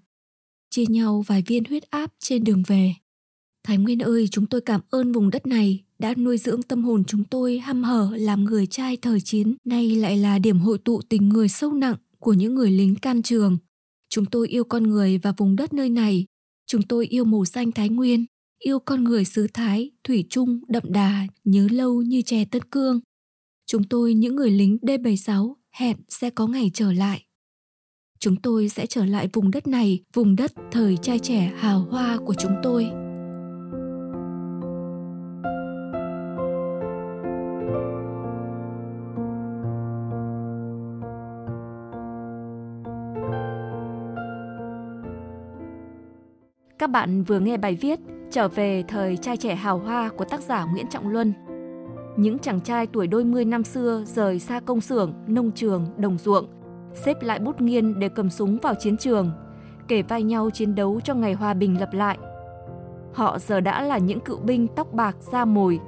Chia 0.69 0.85
nhau 0.89 1.23
vài 1.27 1.43
viên 1.47 1.63
huyết 1.65 1.83
áp 1.89 2.13
trên 2.19 2.43
đường 2.43 2.63
về. 2.67 2.93
Thái 3.63 3.77
Nguyên 3.77 3.99
ơi, 3.99 4.27
chúng 4.31 4.45
tôi 4.45 4.61
cảm 4.61 4.81
ơn 4.89 5.11
vùng 5.11 5.29
đất 5.29 5.45
này 5.45 5.83
đã 5.99 6.13
nuôi 6.17 6.37
dưỡng 6.37 6.61
tâm 6.61 6.83
hồn 6.83 7.03
chúng 7.03 7.23
tôi 7.23 7.59
hăm 7.59 7.83
hở 7.83 8.11
làm 8.17 8.43
người 8.43 8.65
trai 8.65 8.97
thời 8.97 9.21
chiến, 9.21 9.55
nay 9.65 9.95
lại 9.95 10.17
là 10.17 10.39
điểm 10.39 10.59
hội 10.59 10.77
tụ 10.77 11.01
tình 11.09 11.29
người 11.29 11.49
sâu 11.49 11.73
nặng 11.73 11.95
của 12.19 12.33
những 12.33 12.55
người 12.55 12.71
lính 12.71 12.95
can 12.95 13.21
trường. 13.21 13.57
Chúng 14.09 14.25
tôi 14.25 14.47
yêu 14.47 14.63
con 14.63 14.83
người 14.83 15.17
và 15.17 15.31
vùng 15.37 15.55
đất 15.55 15.73
nơi 15.73 15.89
này. 15.89 16.25
Chúng 16.67 16.81
tôi 16.81 17.07
yêu 17.07 17.25
màu 17.25 17.45
xanh 17.45 17.71
Thái 17.71 17.89
Nguyên, 17.89 18.25
yêu 18.59 18.79
con 18.79 19.03
người 19.03 19.25
xứ 19.25 19.47
Thái, 19.53 19.91
thủy 20.03 20.25
chung, 20.29 20.59
đậm 20.67 20.83
đà, 20.89 21.27
nhớ 21.43 21.67
lâu 21.71 22.01
như 22.01 22.21
chè 22.21 22.45
Tân 22.45 22.61
Cương. 22.63 22.99
Chúng 23.73 23.83
tôi 23.83 24.13
những 24.13 24.35
người 24.35 24.51
lính 24.51 24.77
D76 24.81 25.53
hẹn 25.71 25.97
sẽ 26.09 26.29
có 26.29 26.47
ngày 26.47 26.71
trở 26.73 26.91
lại. 26.91 27.25
Chúng 28.19 28.36
tôi 28.36 28.69
sẽ 28.69 28.86
trở 28.86 29.05
lại 29.05 29.29
vùng 29.33 29.51
đất 29.51 29.67
này, 29.67 30.03
vùng 30.13 30.36
đất 30.36 30.51
thời 30.71 30.97
trai 30.97 31.19
trẻ 31.19 31.53
hào 31.57 31.79
hoa 31.79 32.17
của 32.25 32.33
chúng 32.33 32.51
tôi. 32.63 32.83
Các 46.79 46.89
bạn 46.89 47.23
vừa 47.23 47.39
nghe 47.39 47.57
bài 47.57 47.75
viết 47.81 47.99
Trở 48.33 48.47
về 48.47 48.83
thời 48.88 49.17
trai 49.17 49.38
trẻ 49.38 49.55
hào 49.55 49.77
hoa 49.77 50.09
của 50.17 50.25
tác 50.25 50.41
giả 50.41 50.65
Nguyễn 50.65 50.86
Trọng 50.88 51.07
Luân. 51.07 51.33
Những 52.17 52.39
chàng 52.39 52.62
trai 52.62 52.88
tuổi 52.88 53.08
đôi 53.08 53.23
mươi 53.23 53.45
năm 53.45 53.63
xưa 53.63 54.04
rời 54.06 54.39
xa 54.39 54.60
công 54.60 54.82
xưởng, 54.82 55.13
nông 55.28 55.52
trường, 55.52 55.86
đồng 55.97 56.17
ruộng, 56.17 56.47
xếp 56.93 57.21
lại 57.21 57.39
bút 57.39 57.62
nghiên 57.62 57.99
để 57.99 58.10
cầm 58.10 58.30
súng 58.30 58.58
vào 58.58 58.73
chiến 58.80 58.97
trường, 58.97 59.32
kể 59.88 60.02
vai 60.02 60.23
nhau 60.23 60.49
chiến 60.49 60.76
đấu 60.76 60.99
cho 61.04 61.13
ngày 61.13 61.34
hòa 61.34 61.54
bình 61.54 61.80
lập 61.80 61.93
lại. 61.93 62.17
Họ 63.13 63.39
giờ 63.39 63.60
đã 63.60 63.82
là 63.82 63.97
những 63.97 64.19
cựu 64.19 64.38
binh 64.38 64.67
tóc 64.76 64.93
bạc 64.93 65.17
da 65.32 65.45
mồi. 65.45 65.80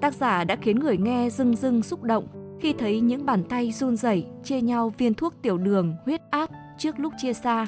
Tác 0.00 0.14
giả 0.14 0.44
đã 0.44 0.56
khiến 0.56 0.80
người 0.80 0.96
nghe 0.96 1.30
rưng 1.30 1.56
rưng 1.56 1.82
xúc 1.82 2.02
động 2.02 2.26
khi 2.60 2.72
thấy 2.72 3.00
những 3.00 3.26
bàn 3.26 3.44
tay 3.44 3.72
run 3.72 3.96
rẩy 3.96 4.26
chia 4.44 4.60
nhau 4.60 4.92
viên 4.98 5.14
thuốc 5.14 5.34
tiểu 5.42 5.58
đường, 5.58 5.94
huyết 6.04 6.20
áp 6.30 6.50
trước 6.78 7.00
lúc 7.00 7.12
chia 7.18 7.32
xa. 7.32 7.66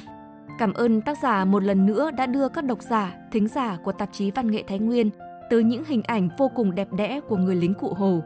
Cảm 0.59 0.73
ơn 0.73 1.01
tác 1.01 1.17
giả 1.23 1.45
một 1.45 1.63
lần 1.63 1.85
nữa 1.85 2.11
đã 2.11 2.25
đưa 2.25 2.49
các 2.49 2.65
độc 2.65 2.81
giả, 2.81 3.13
thính 3.31 3.47
giả 3.47 3.77
của 3.83 3.91
tạp 3.91 4.09
chí 4.11 4.31
Văn 4.31 4.51
nghệ 4.51 4.63
Thái 4.67 4.79
Nguyên 4.79 5.09
tới 5.53 5.63
những 5.63 5.83
hình 5.85 6.01
ảnh 6.03 6.29
vô 6.37 6.51
cùng 6.55 6.75
đẹp 6.75 6.87
đẽ 6.93 7.19
của 7.29 7.37
người 7.37 7.55
lính 7.55 7.73
cụ 7.73 7.93
Hồ. 7.93 8.21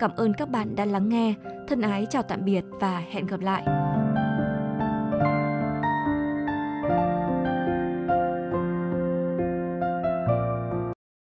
Cảm 0.00 0.10
ơn 0.16 0.32
các 0.34 0.50
bạn 0.50 0.76
đã 0.76 0.84
lắng 0.84 1.08
nghe. 1.08 1.34
Thân 1.68 1.80
ái 1.80 2.06
chào 2.10 2.22
tạm 2.22 2.44
biệt 2.44 2.64
và 2.80 3.02
hẹn 3.10 3.26
gặp 3.26 3.40
lại. 3.40 3.62